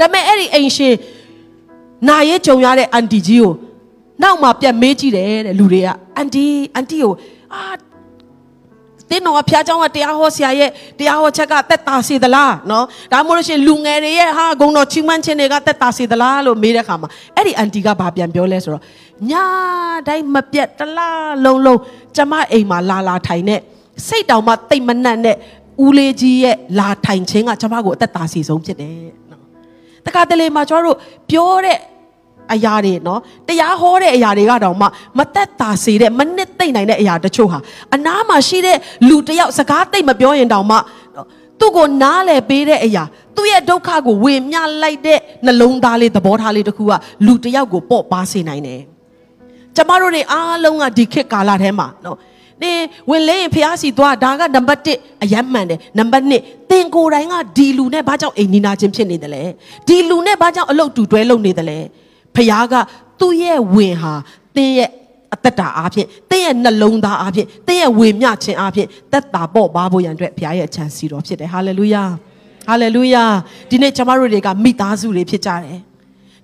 [0.01, 0.95] ဒါပေမဲ့အဲ့ဒီအိမ်ရှင်
[2.09, 3.53] နာရဲကြုံရတဲ့အန်တီကြီးကို
[4.23, 6.45] နောက်မှပြန်မေးကြည့်တယ်တဲ့လူတွေကအန်တီ
[6.75, 7.13] အန်တီကို
[7.54, 7.62] အာ
[9.10, 18.84] တင်းတော်ဖျားเจ้าကတရားဟောဆရာရဲ့တရားဟောချက်ကတက်တာစေသလားနော်ဒါမှမဟုတ်လို့ရှိရင်လူငယ်တွေရဲ့ဟာဂုံတော်ချီးမွမ်းခြင်းတွေကတက်တာစေသလားလို့မေးတဲ့အခါမှာအဲ့ဒီအန်တီကဘာပြန်ပြောလဲဆိုတော့
[19.32, 19.46] ညာ
[20.08, 21.80] တိုင်းမပြတ်တလားလုံးလုံး
[22.16, 23.56] ကျမအိမ်မှာလာလာထိုင်နေ
[24.08, 25.38] စိတ်တောင်မှတိတ်မနှံ့တဲ့
[25.86, 28.96] ဦးလေးကြီးရဲ့လာထိုင်ခြင်းကကျမကိုအသက်တာစီဆုံးဖြစ်တယ်
[29.32, 29.42] နော်
[30.06, 30.98] တခါတလေမှာကျမတို့
[31.30, 31.78] ပြောတဲ့
[32.53, 34.87] အရာတွေနော်တရားဟောတဲ့အရာတွေကတော့မှ
[35.19, 37.59] မသက်တာစေတဲ့မနစ်သိမ့်နိုင်တဲ့အရာတချို့ဟာ
[37.95, 38.79] အနားမှာရှိတဲ့
[39.09, 40.77] လူတယောက်စကားသိမ့်မပြောရင်တောင်မှ
[41.61, 43.05] သူ့ကိုနားလဲပေးတဲ့အရာ
[43.37, 46.93] သူ့ရဲ့ဒုက္ခကိုဝေမျှလိုက်တဲ့နှလုံးသားလေးသဘောထားလေးတစ်ခုက
[47.27, 48.81] လူတယောက်ကိုပေါ့ပါစေနိုင်တယ်
[49.77, 52.19] ကျမတို့တွေအားလုံးကဒီခေတ်ကာလထဲမှာနော်
[52.63, 52.73] နေ
[53.11, 59.43] ဝင်လဲရင်ဖះစီသွားဒါကနံပါတ်1အယမ်းမှန်တယ်နံပါတ်2သင်ကိုယ်တိုင်ကဒီလူနဲ့ဘာကြောင့်အိမ်နီးနာချင်းဖြစ်နေတယ်လဲ
[59.89, 61.79] ဒီလူနဲ့ဘာကြောင့်အလုပ်တူတွဲလုပ်နေတယ်လဲ
[62.37, 62.75] ဖះက
[63.21, 64.15] သူ့ရဲ့ဝင်ဟာ
[64.57, 64.91] သင်ရဲ့
[65.35, 72.05] အသက်တာအားဖြင့်သင်ရဲ့နှလုံးသားအားဖြင့်သင်ရဲ့ဝေမျှခြင်းအားဖြင့်သက်တာပေါ့ပါဖို့ရန်အတွက်ဘုရားရဲ့အချမ်းစီတော်ဖြစ်တယ်ဟာလေလုယာ
[72.69, 73.25] ဟာလေလုယာ
[73.71, 75.81] ဒီနေ့ကျမတို့တွေကမိသားစုတွေဖြစ်ကြတယ်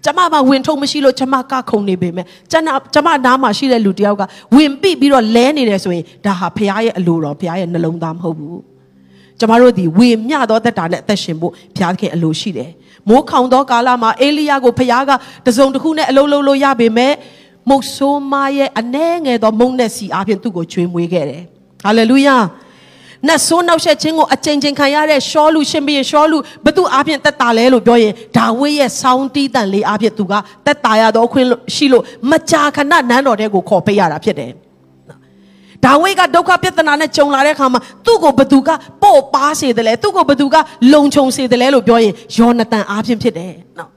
[0.05, 2.63] ကျမမှာဝင်ထုံမရှိလို့ကျမကခုံနေပေမဲ့ကျန်
[2.95, 4.23] ကျမနားမှာရှိတဲ့လူတယောက်က
[4.57, 8.61] ဝင်ပိပြီးတော့လဲနေတယ်ဆိုရင်ဒါဟာဖခင်ရဲ့အလိုတော်ဖခင်ရဲ့နှလုံးသားမဟုတ်ဘူး
[9.41, 12.71] ကျမတို့ဒီဝေမျှသောသက်တာနဲ့အသက်ရှင်ဖို့ဘုရားခင်အလိုရှိတယ်
[13.09, 15.11] မိုးခေါင်သောကာလမှာအေလိယကိုဖခင်က
[15.47, 17.13] တစုံတစ်ခုနဲ့အလုံးလုံးလို့ရပေမဲ့
[17.69, 21.43] မုတ်ဆိုးမရဲ့အနှဲငယ်သောမုန်းတဲ့စီအပြင်သူ့ကိုကျွေးမွေးခဲ့တယ်
[21.85, 22.37] ဟာလေလုယာ
[23.29, 30.33] နတ်ဆိုးနောက်ဆက်ခြင်းကိုအချိန်ချင်းခံရတဲ့ရှောလူရှင်ဘီရှောလူဘသူအပြင်တက်တာလဲလို့ပြောရင်ဒါဝိရဲ့ဆောင်းတီးတန်လေးအပြင်သူက
[30.67, 34.51] တက်တာရတော့ခွင့်ရှိလို့မကြာခဏနန်းတော်တဲ့ကိုခေါ်ပေးရတာဖြစ်တယ်
[35.85, 38.69] ဒါဝိကဒုက္ခပြဿနာနဲ့ကြုံလာတဲ့အခါမှာသူ့ကိုဘသူက
[39.03, 40.57] ပို့ပါစေတယ်လဲသူ့ကိုဘသူက
[40.93, 43.91] လုံခြုံစေတယ်လဲလို့ပြောရင်ယောနသန်အားဖြင့်ဖြစ်တယ်နော်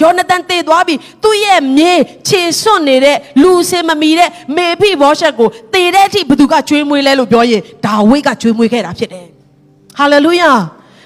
[0.00, 1.92] ယောနသန်တည်သွားပြီသူ့ရဲ့မြေ
[2.28, 9.26] ခြေစွန့်နေတဲ့လူစင်မမီတဲ့မေဖိဘောရှက်ကိုတည်တဲ့အထိဘသူကကျွေးမွေးလဲလို့ပြောရင်ဒါဝိကကျွေးမွေးခဲ့တာဖြစ်တယ်
[9.98, 10.50] ဟာလေလုယာ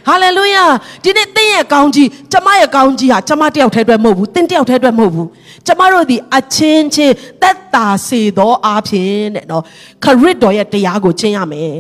[0.06, 0.64] ဟာလေလုယာ
[1.04, 5.28] ဒီနေ့သင်ရဲ့ကောင်းကြီးကျမရဲ့ကောင်းကြီးဟာကျမတယောက်တည်းအတွက်မဟုတ်ဘူးသင်တယောက်တည်းအတွက်မဟုတ်ဘူး
[5.66, 9.62] ကျမတို့ဒီအချင်းချင်းသက်တာစေသောအားဖြင့်တဲ့နော်
[10.04, 11.76] ခရစ်တော်ရဲ့တရားကိုကျင့်ရမယ်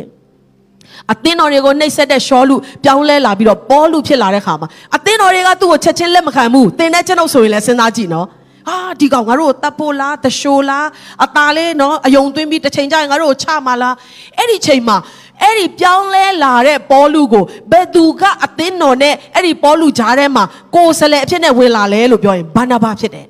[1.12, 8.26] အသင်းတော်တွေကိုနှိပ်စက်တဲ့ရှောလူပြောင်းလဲလာပြီးတော့ပေါလူဖြစ်လာတဲ့ခါမှာအသင်းတော်တွေကသူ့ကိုချက်ချင်းလက်မခံဘူးသင်တဲ့ကျွန်ုပ်ဆိုရင်လည်းစဉ်းစားကြည့်နော်
[8.68, 10.86] ဟာဒီကောင်ငါတို့တပ်ဖို့လားတရှိုးလား
[11.24, 13.94] အตาလေးနော်အယုံသွင်းပြီးတစ်ချိန်ကျရင်ငါတို့ချမှာလား
[14.38, 14.96] အဲ့ဒီချိန်မှာ
[15.42, 23.26] အဲ့ဒီပြောင်းလဲလာတဲ့ပေါလုကိုဘယ်သူကအသင်းတော်နဲ့အဲ့ဒီပေါလုကြားထဲမှာကိုယ်စလဲအဖြစ်နဲ့ဝင်လာလဲလို့ပြောရင်ဘာနာဘာဖြစ်တယ်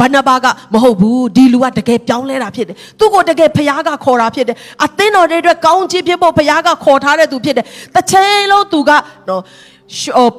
[0.00, 8.90] ဘာနာဘာကမဟုတ်ဘူးဒီလူကတကယ်ပြောင်းလဲတာဖြစ်တယ်သူ့ကိုတကယ်ဖခင်ကခေါ်တာဖြစ်တယ်အသင်းတော်တွေအတွက်ကောင်းချီးဖြစ်ဖို့ဖခင်ကခေါ်ထားတဲ့သူဖြစ်တယ်တစ်ချိန်လုံးသူက
[9.28, 9.42] နော်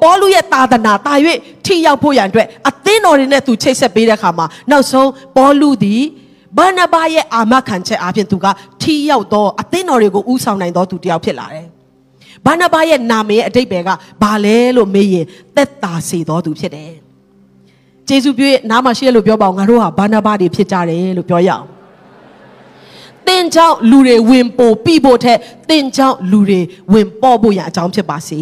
[0.02, 1.14] ပေါလုရဲ့သာသနာတာ၍
[1.64, 6.02] ထိရောက်ဖို့ရန်အတွက်အသင်းတော်တွေနဲ့သူချိတ်ဆက်ပေးတဲ့အခါမှာနောက်ဆုံးပေါလုသည်
[6.58, 8.46] ဘာနာဘာရဲ့အာမခံချက်အပြင်သူက
[8.82, 11.66] ထိရောက်သောအသင်းတော်တွေကိုဥဆောင်နိုင်သောသူတစ်ယောက်ဖြစ်လာတယ်။
[12.46, 13.88] ဘာနာဘာရဲ့နာမည်ရဲ့အတိတ်ပဲက
[14.22, 15.26] ဘာလဲလို့မေးရင်
[15.56, 16.92] သက်သာစေသောသူဖြစ်တယ်။
[18.08, 21.64] ဂျေစုပြည့်နားမှာရှိရလို့ပြောပါအောင်ငါတို့ဟာဘာနာဘာတွေဖြစ်ကြတယ်လို့ပြောရအောင်။
[23.26, 25.38] တင်ကြောင့်လူတွေဝင်ပို့ပြီးဖို့ထက်
[25.70, 26.60] တင်ကြောင့်လူတွေ
[26.92, 28.40] ဝင်ပေါ်ဖို့ရအကြောင်းဖြစ်ပါစေ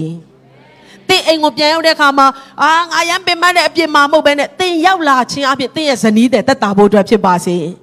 [1.08, 2.26] ။တင်အိမ်ကိုပြန်ရောက်တဲ့အခါမှာ
[2.62, 7.58] အာငါရမ်းပင်ပန်းတဲ့အပြင်မှာမဟုတ်ဘဲနဲ့တင်ရောက်လာခြင်းအပြင်တင်ရဲ့ဇနီးတဲ့တက်တာဖို့အတွက်ဖြစ်ပါစေ။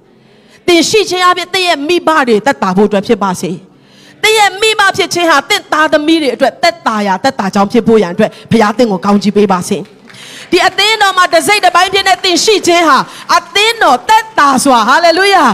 [0.68, 3.50] သင်ရှိခြင်းအပြင်သင်ရဲ့မိဘတွေတက်တာဖို့အတွက်ဖြစ်ပါစေ။
[4.22, 9.78] သင်ရဲ့မိဘဖြစ်ခြင်းဟာသင်သားသမီးတွေအတွက်တက်တာရာတက်တာကြောင့်ဖြစ်ဖို့ရန်အတွက်ဘုရားသင်ကိုကောင်းချီးပေးပါစေ။
[10.50, 12.98] ဒီအသင်းတော်မှာတစ်စိတ်တစ်ပိုင်းဖြစ်တဲ့သင်ရှိခြင်းဟာ
[13.36, 15.44] အသင်းတော်တက်တာစွာဟာလေလုယာ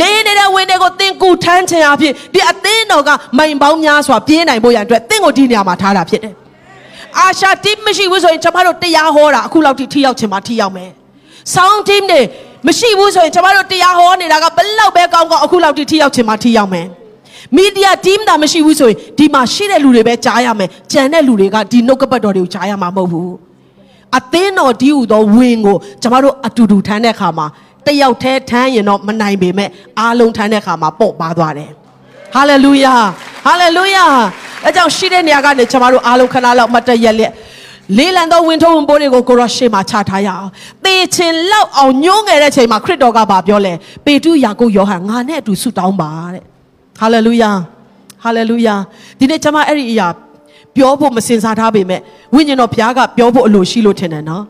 [0.00, 6.34] လေးနေတဲ့ဝင်တွေကိုသင်ကူထမ်းခြင်းအဖြစ်ဒီအသင်းတော်ကမိုင်ပေါင်းများစွာပြေးနိုင်ဖို့ရန်အတွက်သင်ကိုဒီနေရာမှာထားတာဖြစ်တယ်။
[7.18, 10.90] အာရှာတိမရှိဘူးဆိုရင်ကျွန်တော်တို့တရားဟောတာအခုလောက်ထိထိရောက်ခြင်းမှာထိရောက်မယ်။
[11.54, 12.20] sound team တွေ
[12.66, 16.86] မရှိဘူးဆိုရင်ကျမတို့တရားဟောနေတာကဘလောက်ပဲကောင်းကောင်းအခုလောက်ထိထိရောက်ချင်မှထိရောက်မယ်
[17.56, 23.32] မီဒီယာ team တာမရှိဘူးဆိုရင်ဒီမှာရှိတဲ့လူတွေပဲကြားရမယ်ကြံတဲ့လူတွေကဒီနှုတ်ကပတ်တော်တွေကိုကြားရမှာမဟုတ်ဘူး
[24.18, 27.46] အသင်းတော်ဒီဟူသောဝင်ကိုကျမတို့အတူတူထမ်းတဲ့အခါမှာ
[27.86, 31.70] တယောက်တည်းထမ်းရင်တော့မနိုင်ပေမဲ့အားလုံးထမ်းတဲ့အခါမှာပေါ့ပါသွားတယ်
[32.34, 32.94] ဟာလေလုယာ
[33.46, 34.06] ဟာလေလုယာ
[34.64, 37.32] အဲကြောင့်ရှိတဲ့နေရာကနေကျမတို့အားလုံးခဏလောက်မတ်တရက်လက်
[37.98, 40.50] လေးလံသောဝင်ထုံးဝင်ပိုးတွေကိုကိုရောရှေ့မှာချထားရအောင်
[40.84, 43.72] သေချင်လောက်အောင်ညှိုးငယ်တဲ့ချိန်မှာခရစ်တော်ကဘာပြောလဲ
[44.04, 46.42] ပေတုယာကုပ်ယောဟန်ငါနဲ့အတူဆုတောင်းပါတဲ့
[47.00, 47.50] ဟာလေလုယာ
[48.24, 48.74] ဟာလေလုယာ
[49.18, 50.08] ဒီနေ့ကျွန်မအဲ့ဒီအရာ
[50.76, 52.00] ပြောဖို့မစင်စားထားပေမဲ့
[52.34, 54.44] ဝိညာဉ်တော်ဘုရားကပြောဖို့အလိုရှိလို့ထင်တယ်နော်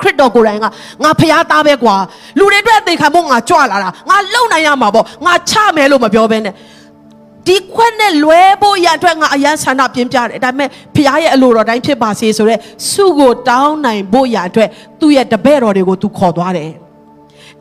[0.00, 0.66] ခရစ်တော်ကိုယ်တိုင်က
[1.02, 1.96] ငါဖျားသားပဲကွာ
[2.38, 6.54] လူတွေအတွက်အသေးခံဖို့ငါကြွလာတာငါလုံနိုင်ရမှာပေါ့ငါချမယ်လို့မပြောဘဲနဲ့
[7.46, 14.68] ဒီခွက်နဲ့လွဲဖို့ရအတွက်ငါအရန်ဆန္ဒပြင်းပြတယ်ဒါပေမဲ့ဖခင်ရဲ့အလိုတော်တိုင်းဖြစ်ပါစေဆိုတော့စုကိုတောင်းနိုင်ဖို့ရအတွက်
[15.00, 16.70] သူ့ရဲ့တပည့်တော်တွေကိုသူခေါ်သွားတယ်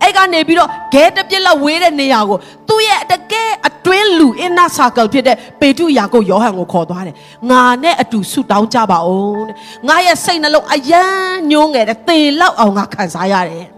[0.01, 2.37] အဲ့ကနေပြီးတော့ဂဲတပြစ်လောက်ဝေးတဲ့နေရာကို
[2.69, 7.15] သူ့ရဲ့တကယ်အတွင်းလူ inner circle ဖြစ်တဲ့ပေတုယာကုပ်ယောဟန်ကိုခေါ်သွားတယ်
[7.51, 9.55] ငါနဲ့အတူဆုတောင်းကြပါဦးတဲ့
[9.87, 13.72] ငါရဲ့စိတ်နှလုံးအယမ်းညှိုးငယ်တဲ့သေလောက်အောင်ငါခံစားရတယ်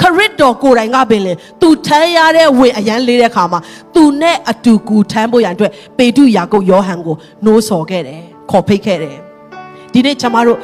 [0.00, 3.60] ခရစ်တော်ကိုယ်တိုင်ကပင်လေသူထမ်းရတဲ့ဝင်အရန်လေးတဲ့ခါမှာ
[3.94, 9.16] သူနဲ့အတူကူထမ်းဖို့ရန်အတွက်ပေတုယာကုပ်ယောဟန်ကိုနှိုးဆော်ခဲ့တယ်ခေါ်ဖိတ်ခဲ့တယ်
[9.92, 10.58] ဒီနေ့ကျွန်မတို့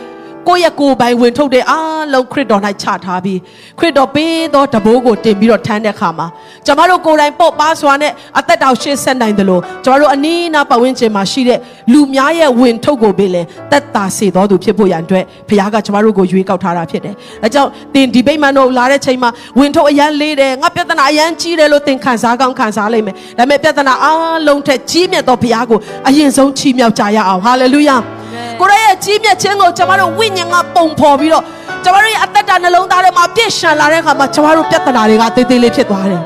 [0.48, 3.38] ကိုယ့်ရဲ့ကိုယ်ပိုင်ဝင်ထုတ်တဲ့အားလုံးခရစ်တော်၌ချထားပြီး
[3.78, 6.26] ခရစ်တော်ပေးသောတဘိုးကိုတင်ပြီးတော့ထမ်းတဲ့ခါမှာ
[6.66, 11.58] ကျွန်မတို့ကိုယ်တိုင်ပုတ်ပါစွာနဲ့အသက်တောင်ရှေ့ဆက်နိုင်တယ်လို့ကျွန်တော်တို့အနည်းနာပတ်ဝန်းကျင်မှာရှိတဲ့
[11.92, 17.14] လူများရဲ့ဝင်ထုတ်ကိုပေးလဲတက်တာစေတော်သူဖြစ်ဖို့ရန်အတွက်ဘုရားကကျွန်မတို့ကိုရွေးကောက်ထားတာဖြစ်တယ်။
[17.44, 25.78] အဲကြောင့်သင်ဒီဗိမာန်တို့လာတဲ့ချိန်မှာဝင်ထုတ်အရန်လေးတယ်ငါပြဿနာအရန်ကြီးတယ်လို့သင်ခံစားကောင်းခံစားလိမ့်မယ်။ဒါပေမဲ့ပြဿနာအားလုံးထက်ကြီးမြတ်သောဘုရားကို
[26.08, 27.98] အရင်ဆုံးချီးမြှောက်ကြရအောင်။ဟာလေလုယာ။
[28.60, 31.44] ကိုရရဲ့ကြီးမြတ်ခြင်းကိုကျွန်တော်တို့ဝိညာဉ်ကပုံဖော်ပြီးတော့
[31.84, 36.22] ကျွန်တော်တို့ရဲ့အသက်တာနှလုံးသားထဲမှာပြည့်ရှံလာတဲ့အခါမှာကျွန်တော်တို့ပြဿနာတွေကတေးသေးလေးဖြစ်သွားတယ်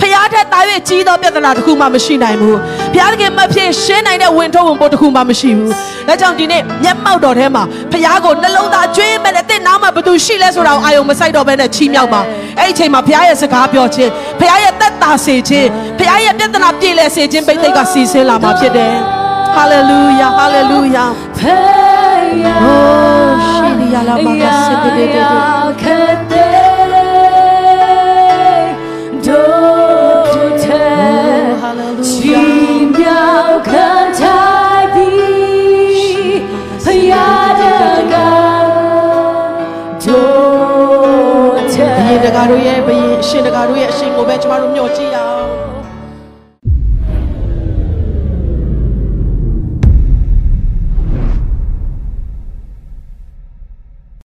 [0.00, 2.56] ဖျားတဲ့တာ၍ကြီးသောပြဿနာတစ်ခုမှမရှိနိုင်ဘူး။
[2.92, 5.72] ဘုရားသခင်မဖြစ်ရှင်းနိုင်တဲ့ဝင်ထုတ်ဝင်ပို့တစ်ခုမှမရှိဘူး။
[6.08, 7.62] ဒါကြောင့်ဒီနေ့မျက်မှောက်တော်ထဲမှာ
[7.92, 12.20] ဘုရားကိုနှလုံးသားကျွေးမဲ့တဲ့တဲ့နားမှာဘသူရှိလဲဆိုတာကိုအာယုံမဆိုင်တော့ဘဲနဲ့ချီးမြှောက်ပါ။
[12.58, 14.10] အဲ့ဒီအချိန်မှာဘုရားရဲ့စကားပြောခြင်း
[14.40, 15.68] ဘုရားရဲ့သက်တာစေခြင်း
[15.98, 18.96] ဘုရားရဲ့ပြဿနာပြေလည်စေခြင်းပိတ်သိက်ကစီစဉ်လာမှာဖြစ်တယ်။
[19.57, 21.09] Hallelujah hallelujah
[22.67, 25.37] Oh, shiri ya la ba ka se de de de de.
[41.65, 45.39] ။ဘုရင်တကာတို့ရဲ့ဘုရင်အရှင်တကာတို့ရဲ့အရှင်ကိုပဲကျမတို့မျှော်ကြည့်ရအောင်။ ်